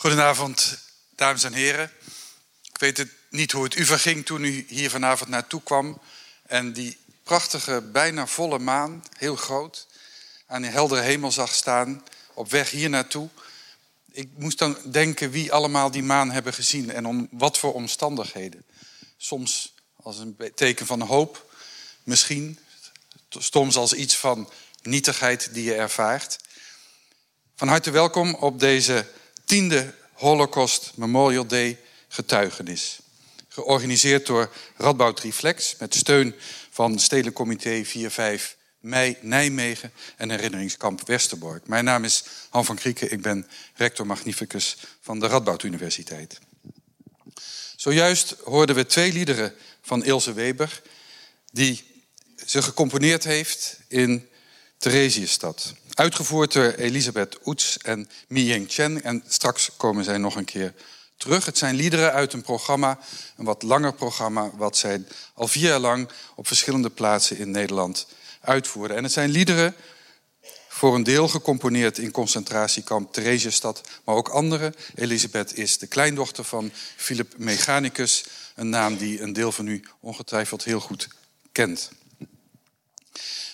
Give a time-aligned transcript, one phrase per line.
[0.00, 0.78] Goedenavond,
[1.14, 1.92] dames en heren.
[2.62, 6.00] Ik weet het niet hoe het u verging toen u hier vanavond naartoe kwam
[6.46, 9.86] en die prachtige, bijna volle maan, heel groot,
[10.46, 13.28] aan de heldere hemel zag staan op weg hier naartoe.
[14.10, 18.64] Ik moest dan denken wie allemaal die maan hebben gezien en om wat voor omstandigheden.
[19.16, 21.54] Soms als een teken van hoop,
[22.02, 22.58] misschien.
[23.28, 24.50] Soms als iets van
[24.82, 26.38] nietigheid die je ervaart.
[27.56, 29.06] Van harte welkom op deze
[29.50, 32.98] tiende Holocaust Memorial Day getuigenis.
[33.48, 36.34] Georganiseerd door Radboud Reflex met steun
[36.70, 37.88] van Stedelijk Comité 4-5
[38.80, 41.66] mei Nijmegen en herinneringskamp Westerbork.
[41.66, 46.38] Mijn naam is Han van Krieken, ik ben rector magnificus van de Radboud Universiteit.
[47.76, 50.82] Zojuist hoorden we twee liederen van Ilse Weber,
[51.52, 51.84] die
[52.46, 54.28] ze gecomponeerd heeft in
[54.78, 55.74] Theresienstad.
[56.00, 59.02] Uitgevoerd door Elisabeth Oets en Mi-Ying Chen.
[59.02, 60.74] En straks komen zij nog een keer
[61.16, 61.44] terug.
[61.44, 62.98] Het zijn liederen uit een programma,
[63.36, 68.06] een wat langer programma, wat zij al vier jaar lang op verschillende plaatsen in Nederland
[68.40, 68.96] uitvoerden.
[68.96, 69.74] En het zijn liederen
[70.68, 74.74] voor een deel gecomponeerd in concentratiekamp Theresienstad, maar ook andere.
[74.94, 80.64] Elisabeth is de kleindochter van Philip Mechanicus, een naam die een deel van u ongetwijfeld
[80.64, 81.08] heel goed
[81.52, 81.90] kent.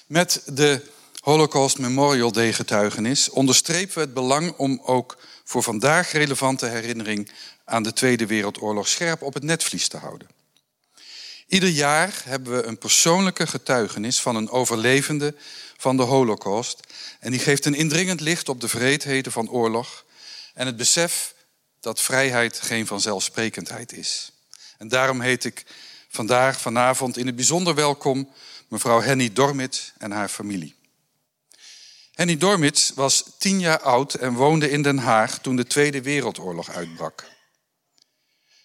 [0.06, 0.94] Met de
[1.26, 7.30] Holocaust Memorial Day getuigenis onderstrepen we het belang om ook voor vandaag relevante herinnering
[7.64, 10.28] aan de Tweede Wereldoorlog scherp op het netvlies te houden.
[11.46, 15.34] Ieder jaar hebben we een persoonlijke getuigenis van een overlevende
[15.76, 16.80] van de Holocaust.
[17.20, 20.04] En die geeft een indringend licht op de vreedheden van oorlog
[20.54, 21.34] en het besef
[21.80, 24.32] dat vrijheid geen vanzelfsprekendheid is.
[24.78, 25.64] En daarom heet ik
[26.08, 28.30] vandaag, vanavond in het bijzonder welkom
[28.68, 30.76] mevrouw Henny Dormit en haar familie.
[32.16, 36.70] Henny Dormits was tien jaar oud en woonde in Den Haag toen de Tweede Wereldoorlog
[36.70, 37.24] uitbrak.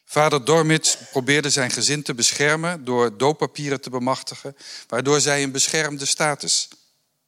[0.05, 4.57] Vader Dormits probeerde zijn gezin te beschermen door dooppapieren te bemachtigen,
[4.87, 6.67] waardoor zij een beschermde status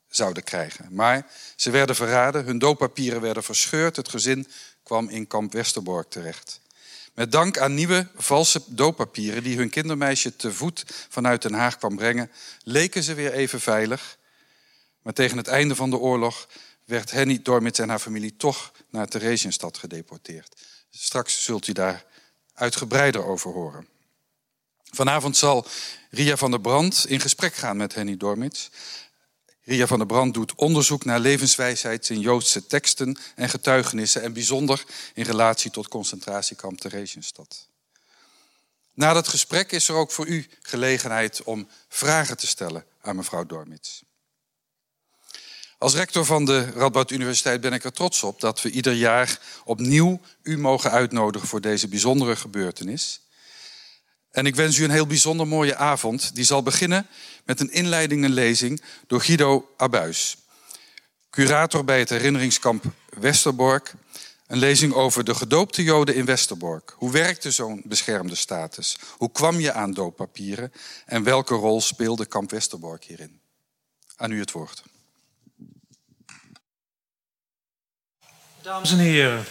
[0.08, 0.88] zouden krijgen.
[0.92, 4.48] Maar ze werden verraden, hun dooppapieren werden verscheurd, het gezin
[4.84, 6.62] kwam in kamp Westerbork terecht.
[7.14, 11.96] Met dank aan nieuwe valse dooppapieren die hun kindermeisje te voet vanuit Den Haag kwam
[11.96, 12.32] brengen,
[12.64, 14.18] leken ze weer even veilig
[15.04, 16.48] maar tegen het einde van de oorlog
[16.86, 20.62] werd Henny Dormits en haar familie toch naar Theresienstad gedeporteerd.
[20.90, 22.06] Straks zult u daar
[22.54, 23.88] uitgebreider over horen.
[24.84, 25.68] Vanavond zal
[26.10, 28.70] Ria van der Brand in gesprek gaan met Henny Dormits.
[29.64, 34.84] Ria van der Brand doet onderzoek naar levenswijsheid in Joodse teksten en getuigenissen en bijzonder
[35.14, 37.68] in relatie tot concentratiekamp Theresienstad.
[38.94, 43.46] Na dat gesprek is er ook voor u gelegenheid om vragen te stellen aan mevrouw
[43.46, 44.04] Dormits.
[45.84, 49.40] Als rector van de Radboud Universiteit ben ik er trots op dat we ieder jaar
[49.66, 53.22] opnieuw u mogen uitnodigen voor deze bijzondere gebeurtenis.
[54.32, 56.36] En ik wens u een heel bijzonder mooie avond.
[56.36, 57.08] Die zal beginnen
[57.46, 60.38] met een inleiding en lezing door Guido Abuis,
[61.30, 62.84] curator bij het herinneringskamp
[63.20, 63.94] Westerbork.
[64.48, 66.94] Een lezing over de gedoopte Joden in Westerbork.
[66.98, 68.98] Hoe werkte zo'n beschermde status?
[69.18, 70.74] Hoe kwam je aan dooppapieren?
[71.06, 73.40] En welke rol speelde kamp Westerbork hierin?
[74.16, 74.84] Aan u het woord.
[78.64, 79.46] Dames en heren,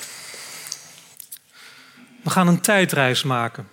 [2.23, 3.69] we gaan een tijdreis maken.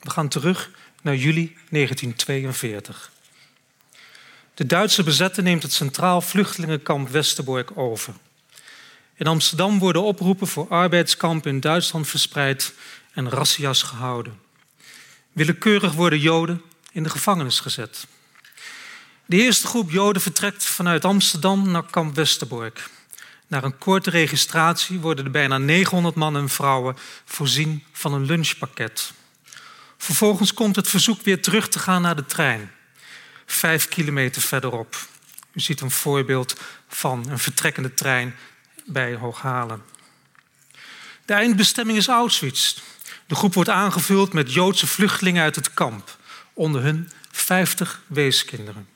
[0.00, 0.70] We gaan terug
[1.02, 3.12] naar juli 1942.
[4.54, 8.14] De Duitse bezetter neemt het Centraal Vluchtelingenkamp Westerbork over.
[9.14, 12.74] In Amsterdam worden oproepen voor arbeidskampen in Duitsland verspreid
[13.12, 14.40] en razzia's gehouden.
[15.32, 16.62] Willekeurig worden Joden
[16.92, 18.06] in de gevangenis gezet.
[19.26, 22.90] De eerste groep Joden vertrekt vanuit Amsterdam naar kamp Westerbork.
[23.48, 29.12] Na een korte registratie worden de bijna 900 mannen en vrouwen voorzien van een lunchpakket.
[29.96, 32.70] Vervolgens komt het verzoek weer terug te gaan naar de trein.
[33.46, 34.96] Vijf kilometer verderop.
[35.52, 38.36] U ziet een voorbeeld van een vertrekkende trein
[38.84, 39.82] bij Hooghalen.
[41.24, 42.78] De eindbestemming is Auschwitz.
[43.26, 46.16] De groep wordt aangevuld met Joodse vluchtelingen uit het kamp.
[46.52, 48.88] Onder hun 50 weeskinderen.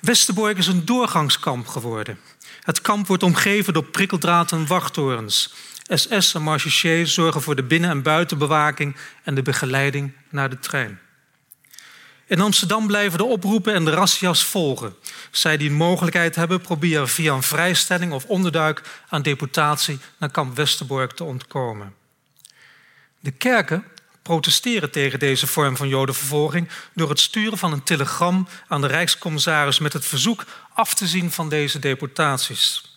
[0.00, 2.20] Westerbork is een doorgangskamp geworden.
[2.66, 5.54] Het kamp wordt omgeven door prikkeldraad en wachttorens.
[5.88, 11.00] SS en marechaussee zorgen voor de binnen- en buitenbewaking en de begeleiding naar de trein.
[12.26, 14.94] In Amsterdam blijven de oproepen en de rassia's volgen.
[15.30, 20.56] Zij die een mogelijkheid hebben, proberen via een vrijstelling of onderduik aan deportatie naar kamp
[20.56, 21.94] Westerbork te ontkomen.
[23.20, 23.84] De kerken
[24.26, 29.78] protesteren tegen deze vorm van jodenvervolging door het sturen van een telegram aan de Rijkscommissaris
[29.78, 32.94] met het verzoek af te zien van deze deportaties.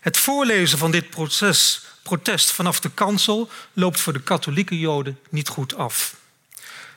[0.00, 5.48] Het voorlezen van dit proces protest vanaf de kansel loopt voor de katholieke Joden niet
[5.48, 6.14] goed af.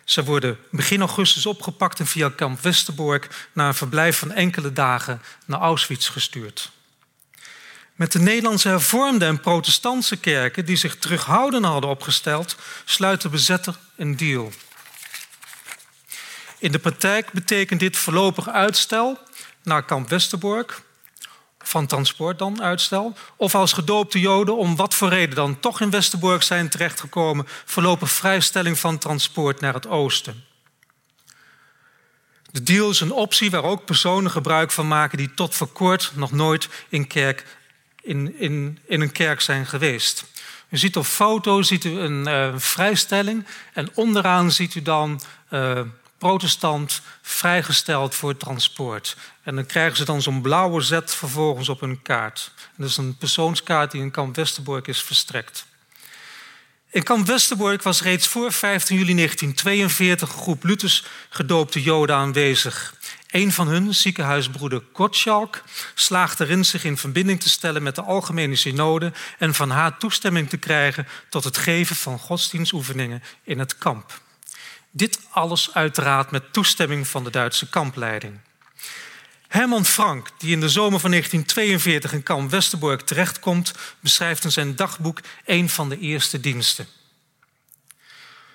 [0.04, 5.22] Ze worden begin augustus opgepakt en via kamp Westerbork na een verblijf van enkele dagen
[5.46, 6.72] naar Auschwitz gestuurd.
[7.96, 12.56] Met de Nederlandse hervormde en protestantse kerken die zich terughoudend hadden opgesteld,
[12.86, 14.52] sluit de bezetter een deal.
[16.60, 19.20] In de praktijk betekent dit voorlopig uitstel
[19.64, 20.82] naar kamp Westerbork,
[21.60, 25.90] van transport dan uitstel, of als gedoopte Joden om wat voor reden dan toch in
[25.90, 30.44] Westerbork zijn terechtgekomen, voorlopig vrijstelling van transport naar het oosten.
[32.52, 36.12] De deal is een optie waar ook personen gebruik van maken die tot voor kort
[36.16, 37.46] nog nooit in, kerk,
[38.06, 40.26] in, in, in een kerk zijn geweest.
[40.70, 45.80] U ziet op foto ziet u een uh, vrijstelling en onderaan ziet u dan uh,
[46.18, 49.18] protestant vrijgesteld voor transport.
[49.44, 52.52] En dan krijgen ze dan zo'n blauwe zet vervolgens op hun kaart.
[52.78, 55.66] Dat is een persoonskaart die in kamp Westerbork is verstrekt.
[56.90, 62.96] In kamp Westerbork was reeds voor 15 juli 1942 een groep Luthers gedoopte Joden aanwezig.
[63.36, 68.56] Een van hun, ziekenhuisbroeder Gottschalk, slaagt erin zich in verbinding te stellen met de Algemene
[68.56, 74.22] Synode en van haar toestemming te krijgen tot het geven van godsdienstoefeningen in het kamp.
[74.92, 78.40] Dit alles uiteraard met toestemming van de Duitse kampleiding.
[79.48, 84.76] Herman Frank, die in de zomer van 1942 in kamp Westerbork terechtkomt, beschrijft in zijn
[84.76, 86.88] dagboek een van de eerste diensten.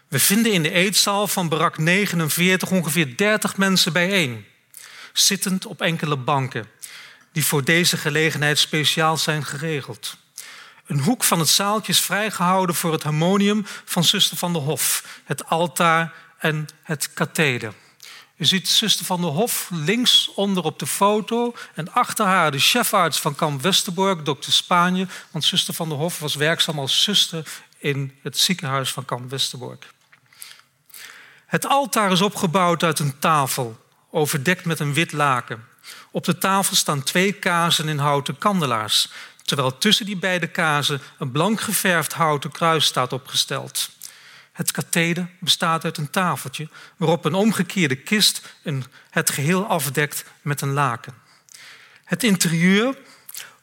[0.09, 4.49] We vinden in de eetzaal van barak 49 ongeveer 30 mensen bijeen,
[5.13, 6.69] zittend op enkele banken,
[7.33, 10.17] die voor deze gelegenheid speciaal zijn geregeld.
[10.87, 15.05] Een hoek van het zaaltje is vrijgehouden voor het harmonium van zuster van der Hof,
[15.25, 17.75] het altaar en het katheder.
[18.35, 22.59] Je ziet zuster van der Hof links onder op de foto en achter haar de
[22.59, 27.47] chefarts van kamp Westerbork, dokter Spanje, want zuster van der Hof was werkzaam als zuster
[27.79, 29.87] in het ziekenhuis van kamp Westerbork.
[31.47, 35.65] Het altaar is opgebouwd uit een tafel, overdekt met een wit laken.
[36.11, 39.09] Op de tafel staan twee kazen in houten kandelaars,
[39.43, 43.91] terwijl tussen die beide kazen een blank geverfd houten kruis staat opgesteld.
[44.53, 48.43] Het katheder bestaat uit een tafeltje waarop een omgekeerde kist
[49.11, 51.15] het geheel afdekt met een laken.
[52.05, 52.97] Het interieur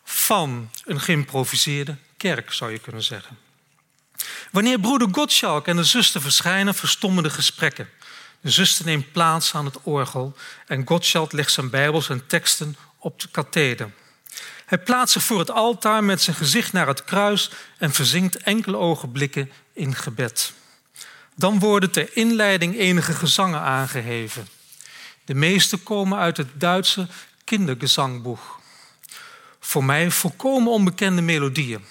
[0.04, 3.38] van een geïmproviseerde kerk, zou je kunnen zeggen.
[4.52, 7.90] Wanneer broeder Gottschalk en de zuster verschijnen, verstommen de gesprekken.
[8.42, 10.36] De zuster neemt plaats aan het orgel
[10.68, 13.92] en Gottschalk legt zijn bijbels en teksten op de katheder.
[14.66, 18.78] Hij plaatst zich voor het altaar met zijn gezicht naar het kruis en verzinkt enkele
[18.78, 20.54] ogenblikken in gebed.
[21.36, 24.48] Dan worden ter inleiding enige gezangen aangeheven.
[25.26, 27.08] De meeste komen uit het Duitse
[27.44, 28.60] kindergezangboek.
[29.60, 31.86] Voor mij volkomen onbekende melodieën.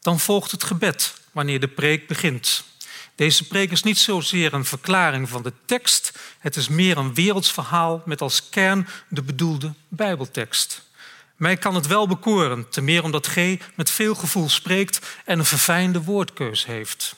[0.00, 2.64] Dan volgt het gebed wanneer de preek begint.
[3.14, 7.52] Deze preek is niet zozeer een verklaring van de tekst, het is meer een werelds
[7.52, 10.82] verhaal met als kern de bedoelde Bijbeltekst.
[11.36, 13.36] Mij kan het wel bekoren, te meer omdat G
[13.74, 17.14] met veel gevoel spreekt en een verfijnde woordkeus heeft.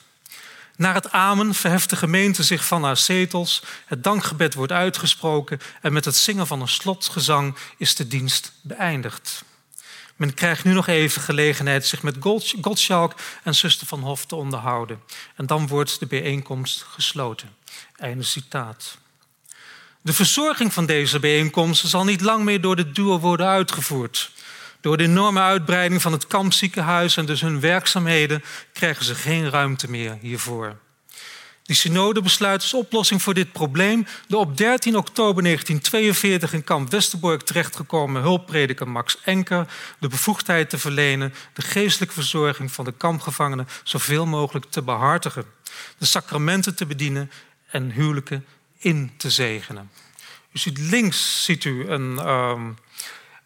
[0.75, 5.93] Naar het amen verheft de gemeente zich van haar zetels, het dankgebed wordt uitgesproken en
[5.93, 9.43] met het zingen van een slotgezang is de dienst beëindigd.
[10.17, 12.15] Men krijgt nu nog even gelegenheid zich met
[12.61, 15.01] Gottschalk en zuster van Hof te onderhouden.
[15.35, 17.55] En dan wordt de bijeenkomst gesloten.
[17.95, 18.97] Einde citaat.
[20.01, 24.31] De verzorging van deze bijeenkomsten zal niet lang meer door de duo worden uitgevoerd.
[24.81, 28.43] Door de enorme uitbreiding van het kampziekenhuis en dus hun werkzaamheden
[28.73, 30.77] krijgen ze geen ruimte meer hiervoor.
[31.67, 36.89] De synode besluit als oplossing voor dit probleem de op 13 oktober 1942 in kamp
[36.91, 39.67] Westerbork terechtgekomen hulpprediker Max Enker
[39.99, 45.45] de bevoegdheid te verlenen de geestelijke verzorging van de kampgevangenen zoveel mogelijk te behartigen,
[45.97, 47.31] de sacramenten te bedienen
[47.69, 48.45] en huwelijken
[48.77, 49.91] in te zegenen.
[50.51, 52.17] U ziet links ziet u een,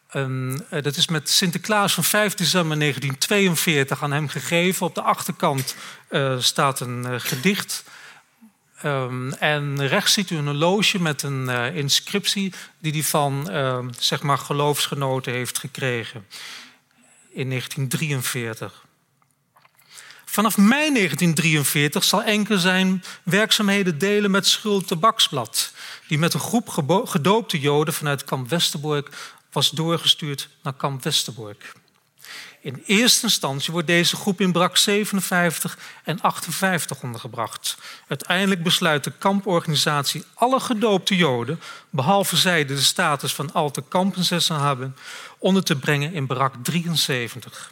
[0.10, 4.86] een, uh, dat is met Sinterklaas van 5 december 1942 aan hem gegeven.
[4.86, 5.75] Op de achterkant
[6.10, 7.84] uh, staat een uh, gedicht.
[8.86, 14.22] Um, en rechts ziet u een horloge met een inscriptie die hij van ehm, zeg
[14.22, 16.26] maar geloofsgenoten heeft gekregen
[17.34, 18.86] in 1943.
[20.26, 25.74] Vanaf mei 1943 zal Enke zijn werkzaamheden delen met Schulte Baksblad,
[26.08, 26.70] die met een groep
[27.06, 29.10] gedoopte Joden vanuit kamp Westerbork
[29.52, 31.74] was doorgestuurd naar kamp Westerbork.
[32.62, 37.78] In eerste instantie wordt deze groep in brak 57 en 58 ondergebracht.
[38.08, 44.60] Uiteindelijk besluit de kamporganisatie alle gedoopte Joden, behalve zij die de status van alte kampenzessen
[44.60, 44.96] hebben,
[45.38, 47.72] onder te brengen in brak 73.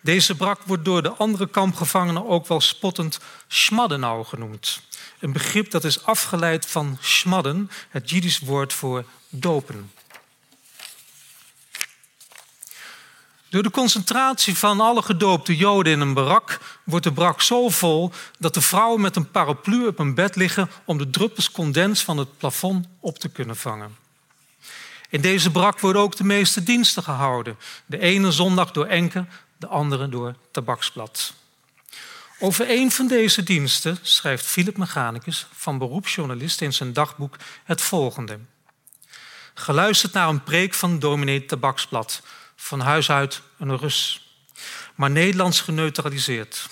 [0.00, 4.80] Deze brak wordt door de andere kampgevangenen ook wel spottend schmaddenau genoemd.
[5.18, 9.90] Een begrip dat is afgeleid van schmadden, het Jiddisch woord voor dopen.
[13.50, 18.12] Door de concentratie van alle gedoopte Joden in een barak wordt de brak zo vol
[18.38, 22.18] dat de vrouwen met een paraplu op een bed liggen om de druppels condens van
[22.18, 23.96] het plafond op te kunnen vangen.
[25.08, 27.56] In deze brak worden ook de meeste diensten gehouden.
[27.86, 29.26] De ene zondag door Enke,
[29.56, 31.34] de andere door Tabaksblad.
[32.38, 38.38] Over een van deze diensten schrijft Philip Mechanicus, van beroepsjournalist, in zijn dagboek het volgende.
[39.54, 42.22] Geluisterd naar een preek van dominee Tabaksblad,
[42.60, 44.30] van huis uit een Rus,
[44.94, 46.68] maar Nederlands geneutraliseerd.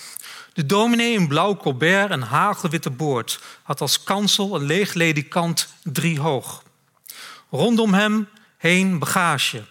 [0.53, 6.21] De dominee in blauw colbert en hagelwitte boord had als kansel een leeg ledikant drie
[6.21, 6.63] hoog.
[7.51, 9.65] Rondom hem heen bagage.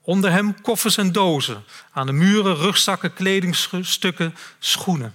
[0.00, 1.64] Onder hem koffers en dozen.
[1.92, 5.14] Aan de muren rugzakken, kledingstukken, schoenen.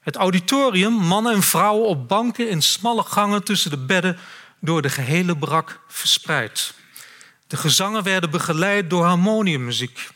[0.00, 4.18] Het auditorium, mannen en vrouwen op banken in smalle gangen tussen de bedden,
[4.60, 6.74] door de gehele brak verspreid.
[7.48, 10.08] De gezangen werden begeleid door harmoniummuziek.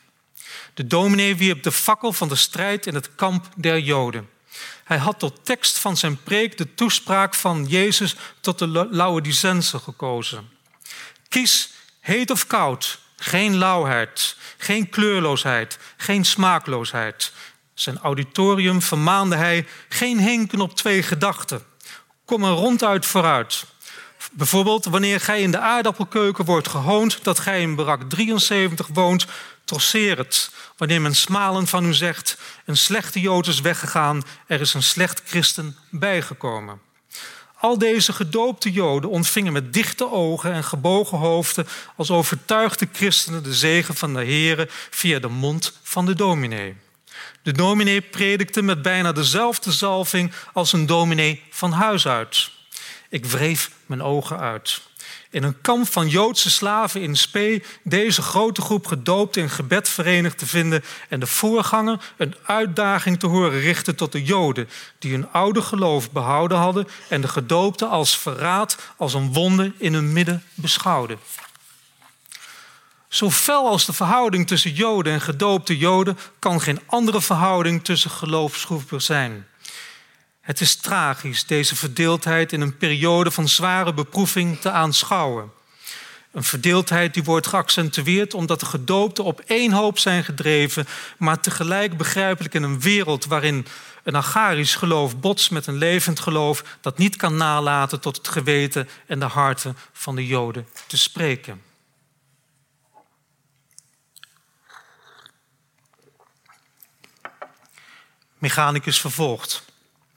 [0.74, 4.28] De dominee wierp de fakkel van de strijd in het kamp der Joden.
[4.84, 10.48] Hij had tot tekst van zijn preek de toespraak van Jezus tot de Laodicense gekozen.
[11.28, 11.70] Kies
[12.00, 17.32] heet of koud, geen lauwheid, geen kleurloosheid, geen smaakloosheid.
[17.74, 21.64] Zijn auditorium vermaande hij geen hinken op twee gedachten.
[22.24, 23.64] Kom er ronduit vooruit.
[24.34, 29.26] Bijvoorbeeld wanneer gij in de aardappelkeuken wordt gehoond dat gij in barak 73 woont,
[29.64, 30.50] trosseer het.
[30.76, 35.22] Wanneer men smalend van u zegt, een slechte Jood is weggegaan, er is een slecht
[35.24, 36.80] christen bijgekomen.
[37.58, 43.54] Al deze gedoopte Joden ontvingen met dichte ogen en gebogen hoofden als overtuigde christenen de
[43.54, 46.76] zegen van de Here via de mond van de dominee.
[47.42, 52.50] De dominee predikte met bijna dezelfde zalving als een dominee van huis uit.
[53.12, 54.80] Ik wreef mijn ogen uit
[55.30, 60.38] in een kamp van Joodse slaven in Spee deze grote groep gedoopt in gebed verenigd
[60.38, 65.32] te vinden en de voorganger een uitdaging te horen richten tot de Joden die hun
[65.32, 70.42] oude geloof behouden hadden en de gedoopten als verraad, als een wonde in hun midden
[70.54, 71.18] beschouwden.
[73.08, 78.10] Zo fel als de verhouding tussen Joden en gedoopte Joden kan geen andere verhouding tussen
[78.10, 79.46] geloofsgroepen zijn.
[80.42, 85.52] Het is tragisch deze verdeeldheid in een periode van zware beproeving te aanschouwen.
[86.30, 90.86] Een verdeeldheid die wordt geaccentueerd omdat de gedoopten op één hoop zijn gedreven,
[91.18, 93.66] maar tegelijk begrijpelijk in een wereld waarin
[94.02, 98.88] een agarisch geloof botst met een levend geloof dat niet kan nalaten tot het geweten
[99.06, 101.62] en de harten van de Joden te spreken.
[108.38, 109.71] Mechanicus vervolgt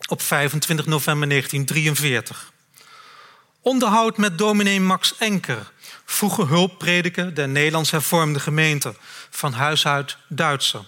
[0.08, 2.52] op 25 november 1943.
[3.62, 5.72] Onderhoud met dominee Max Enker,
[6.06, 8.96] vroeger hulpprediker der Nederlands hervormde gemeente,
[9.30, 10.86] van huis uit Duitser.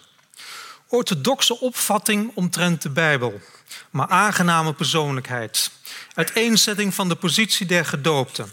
[0.87, 3.41] Orthodoxe opvatting omtrent de Bijbel,
[3.89, 5.71] maar aangename persoonlijkheid.
[6.13, 8.51] Uiteenzetting van de positie der gedoopten.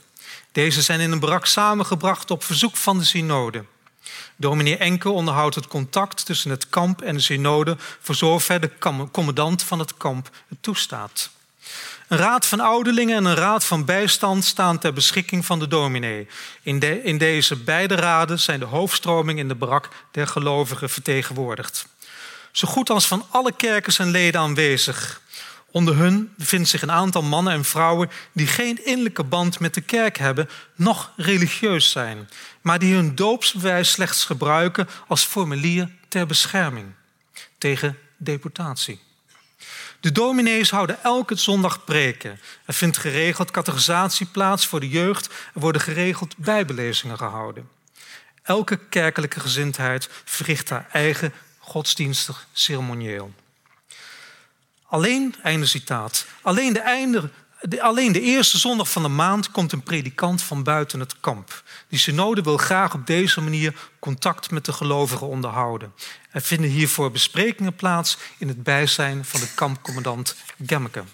[0.52, 3.64] Deze zijn in een brak samengebracht op verzoek van de synode.
[4.36, 8.70] Dominee Enke onderhoudt het contact tussen het kamp en de synode, voor zover de
[9.10, 11.30] commandant van het kamp het toestaat.
[12.08, 16.26] Een raad van ouderlingen en een raad van bijstand staan ter beschikking van de dominee.
[16.62, 21.86] In, in deze beide raden zijn de hoofdstroming in de barak der gelovigen vertegenwoordigd.
[22.52, 25.20] Zo goed als van alle kerken zijn leden aanwezig.
[25.74, 29.80] Onder hun bevindt zich een aantal mannen en vrouwen die geen innerlijke band met de
[29.80, 32.28] kerk hebben, noch religieus zijn,
[32.60, 36.86] maar die hun doopsbewijs slechts gebruiken als formulier ter bescherming
[37.58, 39.00] tegen deportatie.
[40.00, 42.40] De dominees houden elke zondag preken.
[42.64, 45.26] Er vindt geregeld categorisatie plaats voor de jeugd.
[45.26, 47.68] Er worden geregeld bijbelezingen gehouden.
[48.42, 53.32] Elke kerkelijke gezindheid verricht haar eigen godsdienstig ceremonieel.
[54.94, 57.30] Alleen, einde citaat, alleen de, einde,
[57.80, 61.62] alleen de eerste zondag van de maand komt een predikant van buiten het kamp.
[61.88, 65.94] Die synode wil graag op deze manier contact met de gelovigen onderhouden.
[66.30, 70.36] Er vinden hiervoor besprekingen plaats in het bijzijn van de kampcommandant
[70.66, 71.04] Gemmeke.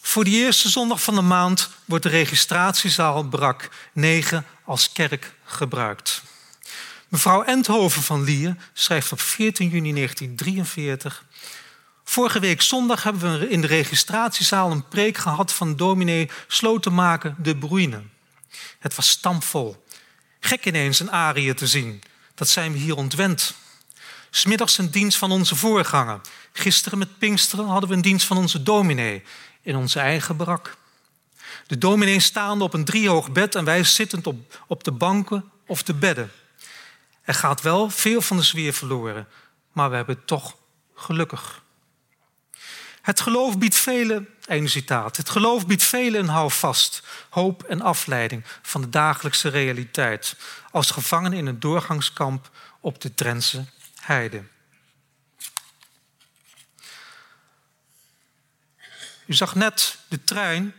[0.00, 6.22] Voor de eerste zondag van de maand wordt de registratiezaal Brak 9 als kerk gebruikt.
[7.14, 11.24] Mevrouw Enthoven van Lier schrijft op 14 juni 1943.
[12.04, 17.56] Vorige week zondag hebben we in de registratiezaal een preek gehad van dominee Slotenmaker de
[17.56, 18.02] Bruine.
[18.78, 19.84] Het was stampvol.
[20.40, 22.02] Gek ineens een arie te zien.
[22.34, 23.54] Dat zijn we hier ontwend.
[24.30, 26.20] Smiddags een dienst van onze voorganger.
[26.52, 29.22] Gisteren met Pinksteren hadden we een dienst van onze dominee
[29.62, 30.76] in onze eigen barak.
[31.66, 35.82] De dominee staande op een driehoog bed en wij zittend op, op de banken of
[35.82, 36.30] de bedden.
[37.24, 39.28] Er gaat wel veel van de sfeer verloren,
[39.72, 40.56] maar we hebben het toch
[40.94, 41.62] gelukkig.
[43.02, 48.44] Het geloof biedt velen, een citaat, het geloof biedt velen een houvast, hoop en afleiding
[48.62, 50.36] van de dagelijkse realiteit,
[50.70, 52.50] als gevangen in een doorgangskamp
[52.80, 53.64] op de Drentse
[54.00, 54.42] heide.
[59.26, 60.74] U zag net de trein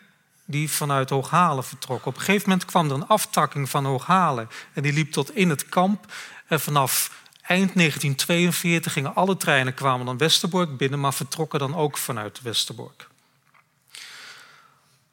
[0.46, 2.06] die vanuit Hooghalen vertrok.
[2.06, 5.50] Op een gegeven moment kwam er een aftakking van Hooghalen en die liep tot in
[5.50, 6.14] het kamp.
[6.48, 11.98] En vanaf eind 1942 gingen alle treinen kwamen dan Westerbork binnen, maar vertrokken dan ook
[11.98, 13.08] vanuit Westerbork.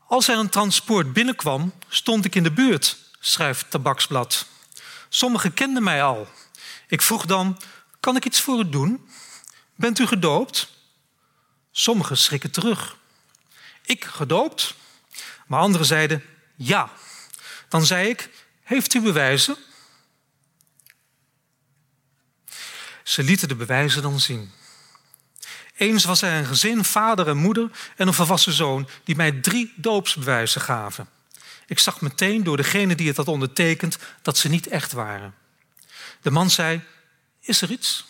[0.06, 4.46] Als er een transport binnenkwam, stond ik in de buurt, schrijft Tabaksblad.
[5.08, 6.28] Sommigen kenden mij al.
[6.88, 7.60] Ik vroeg dan:
[8.00, 9.08] Kan ik iets voor u doen?
[9.74, 10.68] Bent u gedoopt?
[11.70, 12.96] Sommigen schrikken terug.
[13.82, 14.74] Ik gedoopt?
[15.46, 16.24] Maar anderen zeiden
[16.56, 16.90] ja.
[17.68, 18.30] Dan zei ik:
[18.62, 19.56] Heeft u bewijzen?
[23.12, 24.50] Ze lieten de bewijzen dan zien.
[25.76, 29.72] Eens was er een gezin, vader en moeder en een volwassen zoon, die mij drie
[29.76, 31.08] doopsbewijzen gaven.
[31.66, 35.34] Ik zag meteen door degene die het had ondertekend dat ze niet echt waren.
[36.20, 36.80] De man zei:
[37.40, 38.04] Is er iets?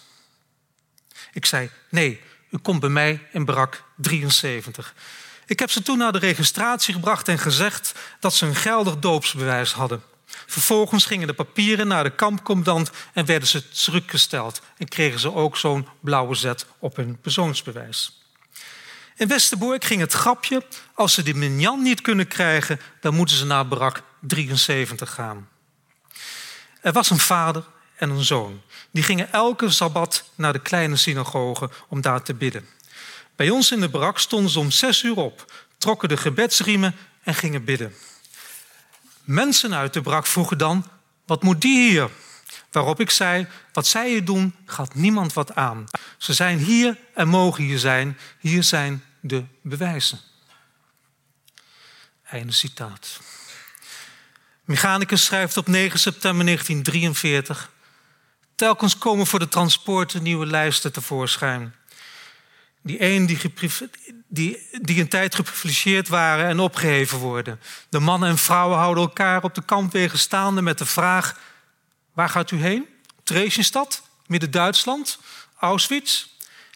[1.33, 4.95] Ik zei: Nee, u komt bij mij in Barak 73.
[5.47, 9.73] Ik heb ze toen naar de registratie gebracht en gezegd dat ze een geldig doopsbewijs
[9.73, 10.03] hadden.
[10.47, 14.63] Vervolgens gingen de papieren naar de kampcommandant en werden ze teruggesteld.
[14.77, 18.23] En kregen ze ook zo'n blauwe zet op hun persoonsbewijs.
[19.17, 20.63] In Westerbork ging het grapje:
[20.95, 25.49] als ze de minjan niet kunnen krijgen, dan moeten ze naar Barak 73 gaan.
[26.81, 27.65] Er was een vader
[27.97, 28.63] en een zoon.
[28.91, 32.67] Die gingen elke sabbat naar de kleine synagoge om daar te bidden.
[33.37, 37.35] Bij ons in de barak stonden ze om zes uur op, trokken de gebedsriemen en
[37.35, 37.95] gingen bidden.
[39.25, 40.87] Mensen uit de brak vroegen dan:
[41.27, 42.11] Wat moet die hier?
[42.71, 45.85] Waarop ik zei: Wat zij hier doen, gaat niemand wat aan.
[46.19, 48.19] Ze zijn hier en mogen hier zijn.
[48.39, 50.21] Hier zijn de bewijzen.
[52.23, 53.21] Einde citaat.
[54.65, 57.71] Mechanicus schrijft op 9 september 1943.
[58.55, 61.75] Telkens komen voor de transporten nieuwe lijsten tevoorschijn.
[62.83, 63.39] Die een die,
[64.35, 67.61] die, die een tijd geprivilegeerd waren en opgeheven worden.
[67.89, 71.39] De mannen en vrouwen houden elkaar op de kampwegen staande met de vraag:
[72.13, 72.87] waar gaat u heen?
[73.23, 74.03] Theresienstad?
[74.27, 75.19] Midden-Duitsland?
[75.59, 76.27] Auschwitz?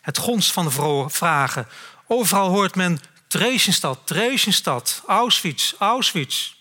[0.01, 1.69] Het gonst van de vragen.
[2.07, 6.55] Overal hoort men Theresienstad, Theresienstad, Auschwitz, Auschwitz.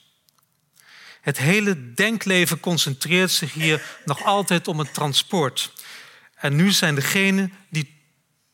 [1.22, 5.72] Het hele denkleven concentreert zich hier nog altijd om het transport.
[6.36, 8.02] En nu zijn degenen die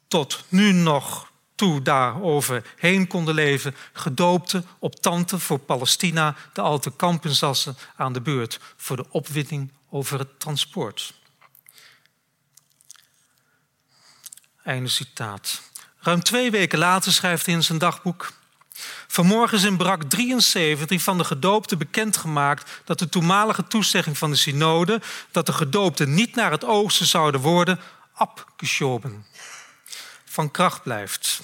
[0.07, 1.30] tot nu nog
[1.61, 8.21] toe daarover heen konden leven, gedoopte op tante voor Palestina, de alte kampensassen aan de
[8.21, 11.13] beurt voor de opwinding over het transport.
[14.63, 15.61] Einde citaat.
[15.99, 18.31] Ruim twee weken later schrijft hij in zijn dagboek.
[19.07, 24.37] Vanmorgen is in Brak 73 van de gedoopten bekendgemaakt dat de toenmalige toezegging van de
[24.37, 27.79] synode dat de gedoopten niet naar het oosten zouden worden,
[28.13, 29.25] abgeschoben
[30.31, 31.41] van kracht blijft.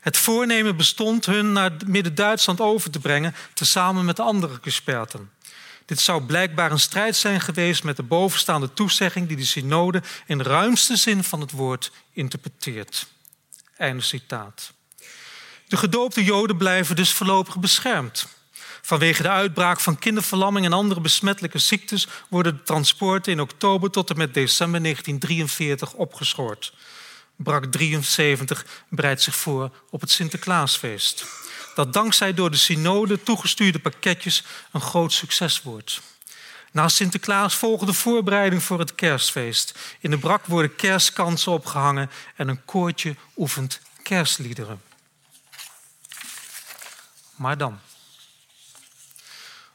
[0.00, 5.30] Het voornemen bestond hun naar Midden-Duitsland over te brengen, tezamen met de andere gesperten.
[5.86, 10.38] Dit zou blijkbaar een strijd zijn geweest met de bovenstaande toezegging die de synode in
[10.38, 13.06] de ruimste zin van het woord interpreteert.
[13.76, 14.72] Einde citaat.
[15.68, 18.26] De gedoopte Joden blijven dus voorlopig beschermd.
[18.82, 24.10] Vanwege de uitbraak van kinderverlamming en andere besmettelijke ziektes worden de transporten in oktober tot
[24.10, 26.72] en met december 1943 opgeschort.
[27.42, 31.24] Brak 73 bereidt zich voor op het Sinterklaasfeest.
[31.74, 36.00] Dat dankzij door de synode toegestuurde pakketjes een groot succes wordt.
[36.72, 39.78] Na Sinterklaas volgen de voorbereiding voor het kerstfeest.
[40.00, 44.82] In de brak worden kerstkansen opgehangen en een koortje oefent kerstliederen.
[47.36, 47.80] Maar dan.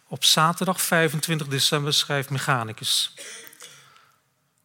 [0.08, 3.14] Op zaterdag 25 december schrijft Mechanicus.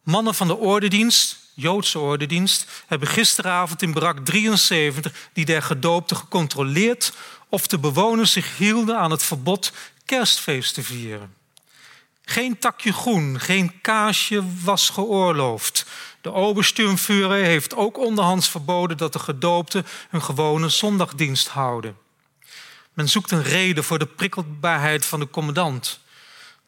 [0.03, 7.13] Mannen van de ordendienst Joodse ordendienst hebben gisteravond in Barak 73 die der gedoopten gecontroleerd
[7.49, 9.71] of de bewoners zich hielden aan het verbod
[10.05, 11.33] kerstfeest te vieren.
[12.25, 15.85] Geen takje groen, geen kaasje was geoorloofd.
[16.21, 21.97] De Obersturmführer heeft ook onderhands verboden dat de gedoopten hun gewone zondagdienst houden.
[22.93, 25.99] Men zoekt een reden voor de prikkelbaarheid van de commandant.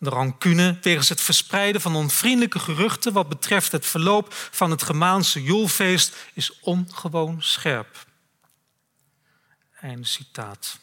[0.05, 5.43] De rancune wegens het verspreiden van onvriendelijke geruchten wat betreft het verloop van het Gemaanse
[5.43, 8.05] Joelfeest is ongewoon scherp.
[9.79, 10.79] Einde citaat.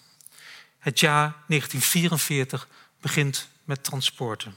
[0.78, 2.68] Het jaar 1944
[3.00, 4.56] begint met transporten.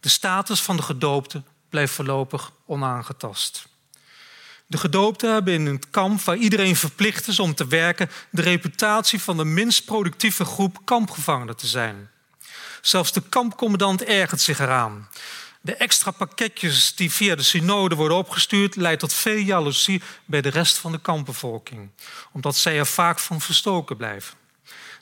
[0.00, 3.66] De status van de gedoopten blijft voorlopig onaangetast.
[4.66, 9.20] De gedoopten hebben in een kamp waar iedereen verplicht is om te werken de reputatie
[9.20, 12.10] van de minst productieve groep kampgevangenen te zijn.
[12.86, 15.08] Zelfs de kampcommandant ergert zich eraan.
[15.60, 20.48] De extra pakketjes die via de synode worden opgestuurd, leidt tot veel jaloezie bij de
[20.48, 21.90] rest van de kampbevolking,
[22.32, 24.36] omdat zij er vaak van verstoken blijven.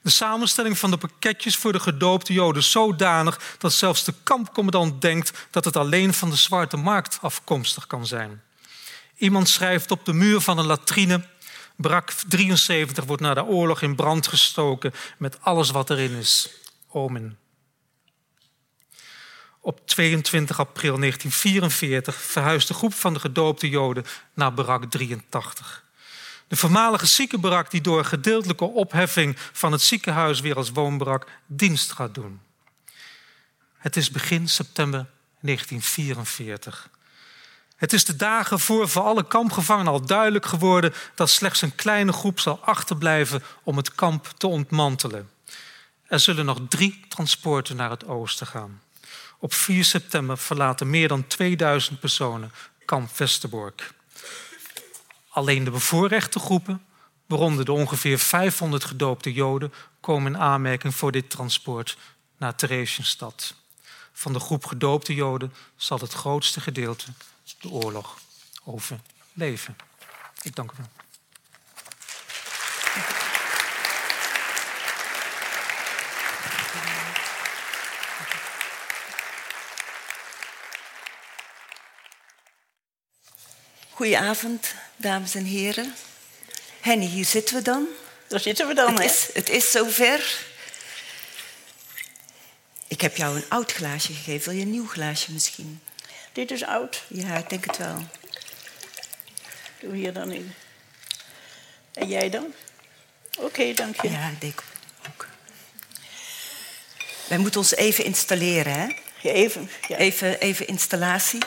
[0.03, 5.33] De samenstelling van de pakketjes voor de gedoopte Joden zodanig dat zelfs de kampcommandant denkt
[5.51, 8.43] dat het alleen van de zwarte markt afkomstig kan zijn.
[9.17, 11.27] Iemand schrijft op de muur van een latrine:
[11.77, 16.49] Brak 73 wordt na de oorlog in brand gestoken met alles wat erin is.
[16.89, 17.39] Omen.
[19.65, 25.85] Op 22 april 1944 verhuist de groep van de gedoopte Joden naar barak 83.
[26.49, 32.15] De voormalige ziekenbarak die door gedeeltelijke opheffing van het ziekenhuis weer als woonbarak dienst gaat
[32.15, 32.41] doen.
[33.77, 35.07] Het is begin september
[35.41, 36.91] 1944.
[37.77, 42.13] Het is de dagen voor voor alle kampgevangenen al duidelijk geworden dat slechts een kleine
[42.13, 45.31] groep zal achterblijven om het kamp te ontmantelen.
[46.07, 48.83] Er zullen nog drie transporten naar het oosten gaan.
[49.45, 52.53] Op 4 september verlaten meer dan 2000 personen
[52.85, 53.95] kamp Westerbork.
[55.29, 56.85] Alleen de bevoorrechte groepen,
[57.27, 61.97] waaronder de ongeveer 500 gedoopte Joden, komen in aanmerking voor dit transport
[62.39, 63.55] naar Theresienstad.
[64.13, 67.07] Van de groep gedoopte Joden zal het grootste gedeelte
[67.61, 68.19] de oorlog
[68.65, 69.77] overleven.
[70.43, 71.04] Ik dank u wel.
[83.95, 85.95] Goedenavond, dames en heren.
[86.81, 87.87] Henny, hier zitten we dan.
[88.29, 89.05] Daar zitten we dan, het hè?
[89.05, 90.39] Is, het is zover.
[92.89, 94.49] Ik heb jou een oud glaasje gegeven.
[94.49, 95.81] Wil je een nieuw glaasje misschien?
[96.33, 97.03] Dit is oud.
[97.09, 98.07] Ja, ik denk het wel.
[99.81, 100.55] Doe hier dan in.
[101.93, 102.55] En jij dan?
[103.39, 104.11] Oké, dank je.
[104.11, 104.63] Ja, ik denk
[105.09, 105.27] ook.
[107.29, 108.97] Wij moeten ons even installeren, hè?
[109.23, 109.71] Even.
[109.89, 109.97] Ja.
[109.97, 111.41] Even, even installatie.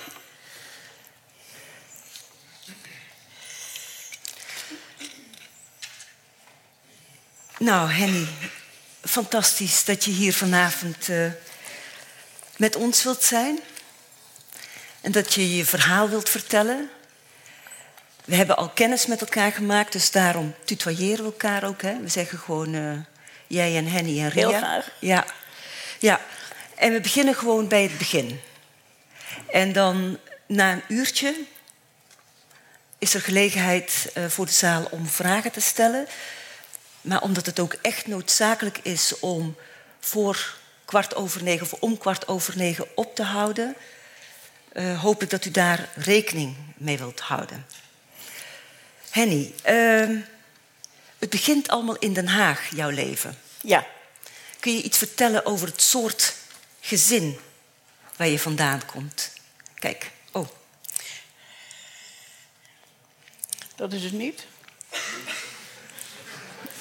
[7.67, 8.27] Nou, Henny,
[9.01, 11.31] fantastisch dat je hier vanavond uh,
[12.57, 13.59] met ons wilt zijn.
[15.01, 16.89] En dat je je verhaal wilt vertellen.
[18.25, 21.81] We hebben al kennis met elkaar gemaakt, dus daarom tutoyeren we elkaar ook.
[21.81, 21.99] Hè?
[21.99, 22.97] We zeggen gewoon uh,
[23.47, 24.49] jij en Henny en Ria.
[24.49, 24.91] Heel graag.
[24.99, 25.25] Ja.
[25.99, 26.21] ja.
[26.75, 28.41] En we beginnen gewoon bij het begin.
[29.51, 31.35] En dan na een uurtje
[32.97, 36.07] is er gelegenheid uh, voor de zaal om vragen te stellen.
[37.07, 39.55] Maar omdat het ook echt noodzakelijk is om
[39.99, 43.75] voor kwart over negen of om kwart over negen op te houden,
[44.73, 47.65] uh, hoop ik dat u daar rekening mee wilt houden.
[49.09, 50.21] Henny, uh,
[51.17, 53.37] het begint allemaal in Den Haag, jouw leven.
[53.61, 53.87] Ja.
[54.59, 56.35] Kun je iets vertellen over het soort
[56.79, 57.39] gezin
[58.15, 59.31] waar je vandaan komt?
[59.75, 60.47] Kijk, oh.
[63.75, 64.45] Dat is het niet.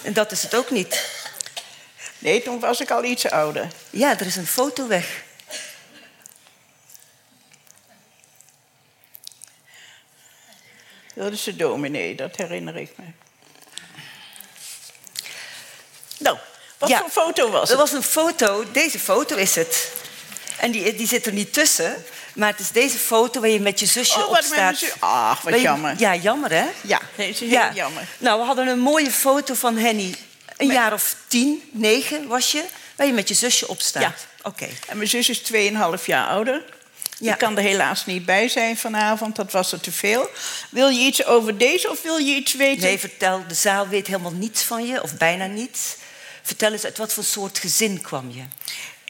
[0.07, 1.09] En dat is het ook niet.
[2.19, 3.69] Nee, toen was ik al iets ouder.
[3.91, 5.23] Ja, er is een foto weg.
[11.15, 13.05] Dat is de dominee, dat herinner ik me.
[16.19, 16.39] Nou,
[16.79, 17.91] wat Ja, voor foto was Er het?
[17.91, 19.91] was een foto, deze foto is het.
[20.59, 22.05] En die, die zit er niet tussen.
[22.37, 24.77] Maar het is deze foto waar je met je zusje Oh, op staat.
[24.79, 25.95] zus- Ach, wat je- jammer.
[25.99, 26.65] Ja, jammer hè?
[26.81, 27.73] Ja, deze is heel Ja.
[27.75, 28.03] jammer.
[28.19, 30.15] Nou, we hadden een mooie foto van Henny.
[30.57, 32.65] Een jaar of tien, negen was je.
[32.97, 34.03] Waar je met je zusje op staat.
[34.03, 34.15] Ja.
[34.43, 34.69] Oké.
[34.89, 36.63] En mijn zus is 2,5 jaar ouder.
[37.19, 37.33] Ja.
[37.33, 40.29] Ik kan er helaas niet bij zijn vanavond, dat was er te veel.
[40.71, 42.83] Wil je iets over deze of wil je iets weten?
[42.83, 45.97] Nee, vertel, de zaal weet helemaal niets van je, of bijna niets.
[46.43, 48.43] Vertel eens, uit wat voor soort gezin kwam je?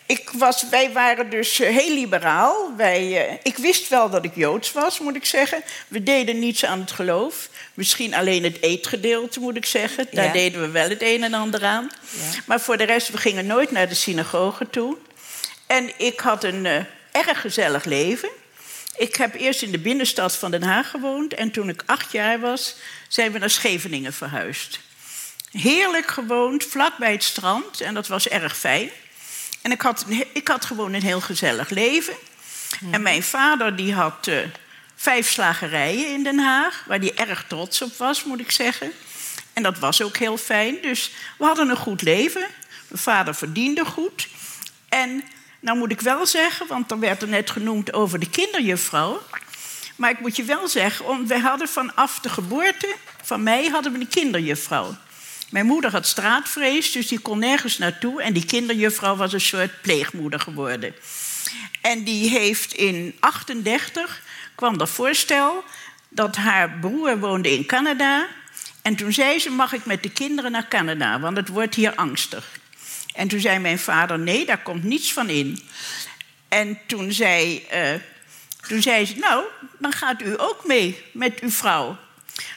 [0.07, 2.73] Ik was, wij waren dus eh, heel liberaal.
[2.77, 5.63] Wij, eh, ik wist wel dat ik Joods was, moet ik zeggen.
[5.89, 7.49] We deden niets aan het geloof.
[7.75, 10.07] Misschien alleen het eetgedeelte, moet ik zeggen.
[10.11, 10.33] Daar Ja.
[10.33, 11.91] deden we wel het een en ander aan.
[12.11, 12.41] Ja.
[12.47, 14.97] Maar voor de rest, we gingen nooit naar de synagoge toe.
[15.67, 16.77] En ik had een eh,
[17.13, 18.29] erg gezellig leven.
[18.97, 21.35] Ik heb eerst in de binnenstad van Den Haag gewoond.
[21.35, 22.75] En toen ik acht jaar was,
[23.09, 24.79] zijn we naar Scheveningen verhuisd.
[25.51, 27.81] Heerlijk gewoond, vlak bij het strand.
[27.81, 28.91] En dat was erg fijn.
[29.67, 32.15] En ik had, ik had gewoon een heel gezellig leven.
[32.91, 34.39] En mijn vader die had uh,
[34.95, 38.93] vijf slagerijen in Den Haag, waar hij erg trots op was, moet ik zeggen.
[39.53, 40.77] En dat was ook heel fijn.
[40.83, 42.47] Dus we hadden een goed leven.
[42.89, 44.29] Mijn vader verdiende goed.
[44.89, 45.23] En
[45.61, 49.23] nou moet ik wel zeggen, want er werd er net genoemd over de kinderjuffrouw.
[49.97, 53.99] Maar ik moet je wel zeggen, wij hadden vanaf de geboorte van mij hadden we
[53.99, 54.97] een kinderjuffrouw.
[55.51, 58.23] Mijn moeder had straatvrees, dus die kon nergens naartoe.
[58.23, 60.95] En die kinderjuffrouw was een soort pleegmoeder geworden.
[61.81, 64.23] En die heeft in 38
[64.55, 65.65] kwam er voorstel
[66.09, 68.27] dat haar broer woonde in Canada.
[68.83, 71.21] En toen zei ze: Mag ik met de kinderen naar Canada?
[71.21, 72.59] Want het wordt hier angstig.
[73.15, 75.59] En toen zei mijn vader: Nee, daar komt niets van in.
[76.49, 77.95] En toen zei, uh,
[78.69, 79.45] toen zei ze: Nou,
[79.79, 81.99] dan gaat u ook mee met uw vrouw.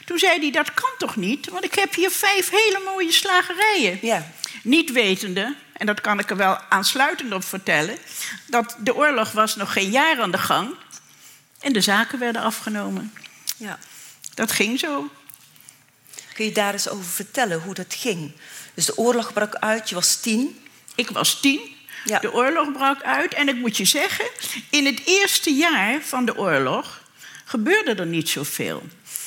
[0.04, 1.48] Toen zei hij, dat kan toch niet?
[1.48, 3.98] Want ik heb hier vijf hele mooie slagerijen.
[4.02, 4.32] Ja.
[4.62, 7.98] Niet wetende, en dat kan ik er wel aansluitend op vertellen...
[8.46, 10.74] dat de oorlog was nog geen jaar aan de gang...
[11.60, 13.12] en de zaken werden afgenomen.
[13.56, 13.78] Ja.
[14.34, 15.10] Dat ging zo.
[16.34, 18.32] Kun je daar eens over vertellen hoe dat ging?
[18.74, 20.64] Dus de oorlog brak uit, je was tien.
[20.94, 21.60] Ik was tien.
[22.04, 22.18] Ja.
[22.18, 23.34] De oorlog brak uit.
[23.34, 24.24] En ik moet je zeggen,
[24.70, 27.02] in het eerste jaar van de oorlog
[27.44, 28.82] gebeurde er niet zoveel.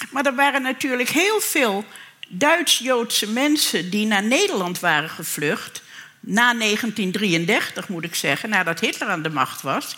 [0.10, 1.86] Maar er waren natuurlijk heel veel
[2.27, 5.82] Duits-Joodse mensen die naar Nederland waren gevlucht.
[6.19, 9.97] Na 1933 moet ik zeggen, nadat Hitler aan de macht was.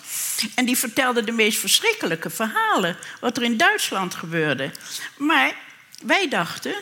[0.54, 2.96] En die vertelden de meest verschrikkelijke verhalen.
[3.20, 4.70] Wat er in Duitsland gebeurde.
[5.16, 5.54] Maar
[6.02, 6.74] wij dachten,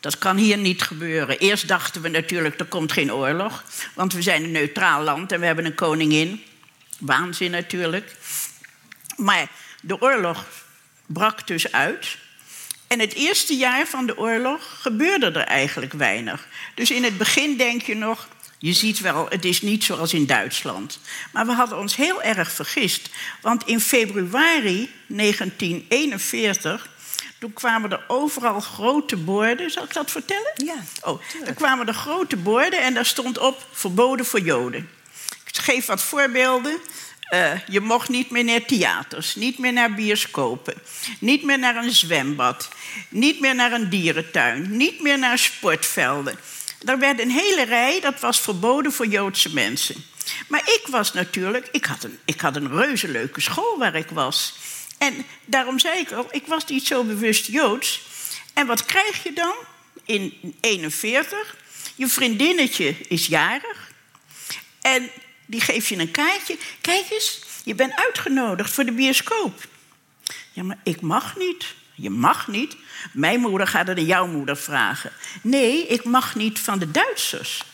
[0.00, 1.38] dat kan hier niet gebeuren.
[1.38, 3.64] Eerst dachten we natuurlijk, er komt geen oorlog.
[3.94, 6.44] Want we zijn een neutraal land en we hebben een koningin.
[6.98, 8.16] Waanzin natuurlijk.
[9.16, 9.48] Maar
[9.80, 10.46] de oorlog
[11.12, 12.16] brak dus uit.
[12.86, 16.46] En het eerste jaar van de oorlog gebeurde er eigenlijk weinig.
[16.74, 20.26] Dus in het begin denk je nog, je ziet wel, het is niet zoals in
[20.26, 20.98] Duitsland.
[21.32, 23.10] Maar we hadden ons heel erg vergist.
[23.40, 26.88] Want in februari 1941,
[27.38, 29.70] toen kwamen er overal grote borden.
[29.70, 30.52] Zal ik dat vertellen?
[30.56, 30.76] Ja.
[31.02, 34.90] Oh, er kwamen er grote borden en daar stond op verboden voor Joden.
[35.46, 36.78] Ik geef wat voorbeelden.
[37.30, 40.74] Uh, je mocht niet meer naar theaters, niet meer naar bioscopen,
[41.18, 42.68] niet meer naar een zwembad,
[43.08, 46.38] niet meer naar een dierentuin, niet meer naar sportvelden.
[46.84, 50.04] Er werd een hele rij, dat was verboden voor Joodse mensen.
[50.48, 54.10] Maar ik was natuurlijk, ik had een, ik had een reuze leuke school waar ik
[54.10, 54.54] was.
[54.98, 58.02] En daarom zei ik al, ik was niet zo bewust Joods.
[58.54, 59.54] En wat krijg je dan
[60.04, 61.56] in 41?
[61.94, 63.90] Je vriendinnetje is jarig.
[64.80, 65.10] En
[65.50, 66.58] die geeft je een kaartje.
[66.80, 69.66] Kijk eens, je bent uitgenodigd voor de bioscoop.
[70.52, 71.74] Ja, maar ik mag niet.
[71.94, 72.76] Je mag niet.
[73.12, 75.12] Mijn moeder gaat het aan jouw moeder vragen.
[75.42, 77.64] Nee, ik mag niet van de Duitsers.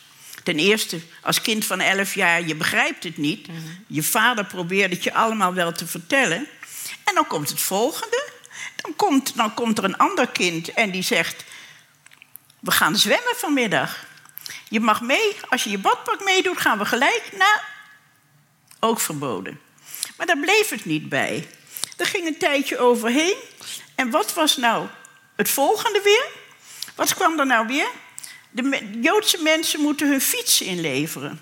[0.43, 3.49] Ten eerste, als kind van 11 jaar, je begrijpt het niet.
[3.87, 6.47] Je vader probeert het je allemaal wel te vertellen.
[7.05, 8.31] En dan komt het volgende.
[8.77, 11.45] Dan komt, dan komt er een ander kind en die zegt...
[12.61, 14.07] we gaan zwemmen vanmiddag.
[14.69, 17.65] Je mag mee, als je je badpak meedoet, gaan we gelijk naar.
[18.81, 19.61] Ook verboden.
[20.17, 21.49] Maar daar bleef het niet bij.
[21.97, 23.37] Er ging een tijdje overheen.
[23.95, 24.87] En wat was nou
[25.37, 26.25] het volgende weer?
[26.95, 27.89] Wat kwam er nou weer?
[28.51, 31.41] De Joodse mensen moeten hun fiets inleveren.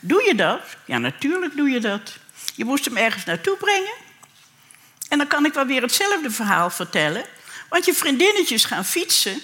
[0.00, 0.60] Doe je dat?
[0.86, 2.16] Ja, natuurlijk doe je dat.
[2.54, 3.94] Je moest hem ergens naartoe brengen.
[5.08, 7.24] En dan kan ik wel weer hetzelfde verhaal vertellen.
[7.68, 9.40] Want je vriendinnetjes gaan fietsen.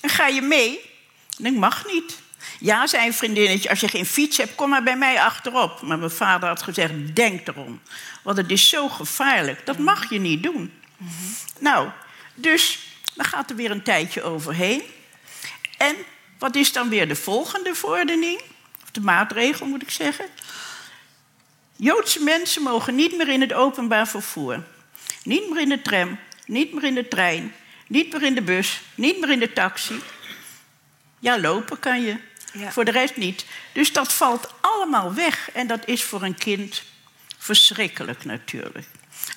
[0.00, 0.90] En ga je mee?
[1.38, 2.18] En ik mag niet.
[2.58, 5.82] Ja, zei een vriendinnetje, als je geen fiets hebt, kom maar bij mij achterop.
[5.82, 7.80] Maar mijn vader had gezegd, denk erom.
[8.22, 10.72] Want het is zo gevaarlijk, dat mag je niet doen.
[11.58, 11.88] Nou,
[12.34, 12.78] dus
[13.14, 14.82] dan gaat er weer een tijdje overheen.
[15.76, 15.96] En
[16.38, 18.40] wat is dan weer de volgende verordening?
[18.82, 20.26] Of de maatregel, moet ik zeggen.
[21.76, 24.62] Joodse mensen mogen niet meer in het openbaar vervoer.
[25.22, 27.54] Niet meer in de tram, niet meer in de trein,
[27.86, 30.00] niet meer in de bus, niet meer in de taxi.
[31.18, 32.16] Ja, lopen kan je.
[32.68, 33.44] Voor de rest niet.
[33.72, 35.50] Dus dat valt allemaal weg.
[35.52, 36.82] En dat is voor een kind
[37.38, 38.86] verschrikkelijk natuurlijk.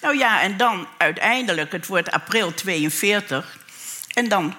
[0.02, 3.58] Nou ja, en dan uiteindelijk, het wordt april 42.
[4.14, 4.56] En dan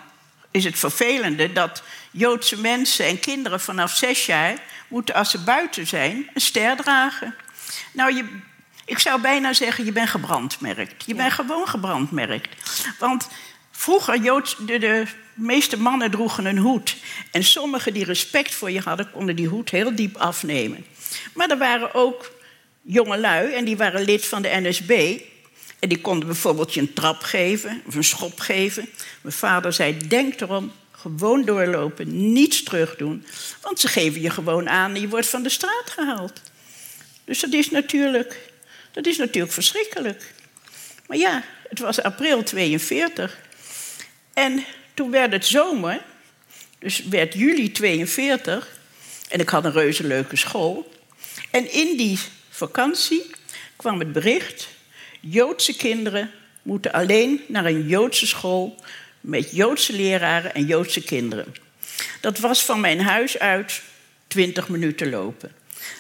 [0.51, 5.87] is het vervelende dat Joodse mensen en kinderen vanaf zes jaar moeten, als ze buiten
[5.87, 7.35] zijn, een ster dragen.
[7.92, 8.40] Nou, je,
[8.85, 11.05] ik zou bijna zeggen, je bent gebrandmerkt.
[11.07, 12.48] Je bent gewoon gebrandmerkt.
[12.98, 13.29] Want
[13.70, 16.96] vroeger, Joods, de, de meeste mannen droegen een hoed.
[17.30, 20.86] En sommigen die respect voor je hadden, konden die hoed heel diep afnemen.
[21.34, 22.32] Maar er waren ook
[22.82, 25.20] jongelui, en die waren lid van de NSB.
[25.78, 28.88] En die konden bijvoorbeeld je een trap geven of een schop geven.
[29.20, 33.24] Mijn vader zei: Denk erom, Gewoon doorlopen, niets terugdoen.
[33.60, 36.40] Want ze geven je gewoon aan en je wordt van de straat gehaald.
[37.24, 38.52] Dus dat is natuurlijk,
[38.92, 40.34] dat is natuurlijk verschrikkelijk.
[41.06, 43.38] Maar ja, het was april 42.
[44.32, 44.64] En
[44.94, 46.00] toen werd het zomer,
[46.78, 48.81] dus werd juli 42.
[49.28, 50.92] En ik had een reuze leuke school.
[51.50, 52.18] En in die
[52.50, 53.31] vakantie
[53.76, 54.68] kwam het bericht:
[55.20, 56.31] Joodse kinderen
[56.62, 58.76] moeten alleen naar een Joodse school
[59.20, 61.55] met Joodse leraren en Joodse kinderen.
[62.20, 63.83] Dat was van mijn huis uit
[64.26, 65.52] 20 minuten lopen.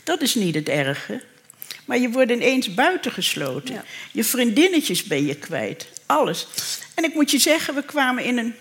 [0.04, 1.22] Dat is niet het erge.
[1.84, 3.84] Maar je wordt ineens buitengesloten.
[4.12, 5.88] Je vriendinnetjes ben je kwijt.
[6.06, 6.46] Alles.
[6.94, 8.54] En ik moet je zeggen, we kwamen in een,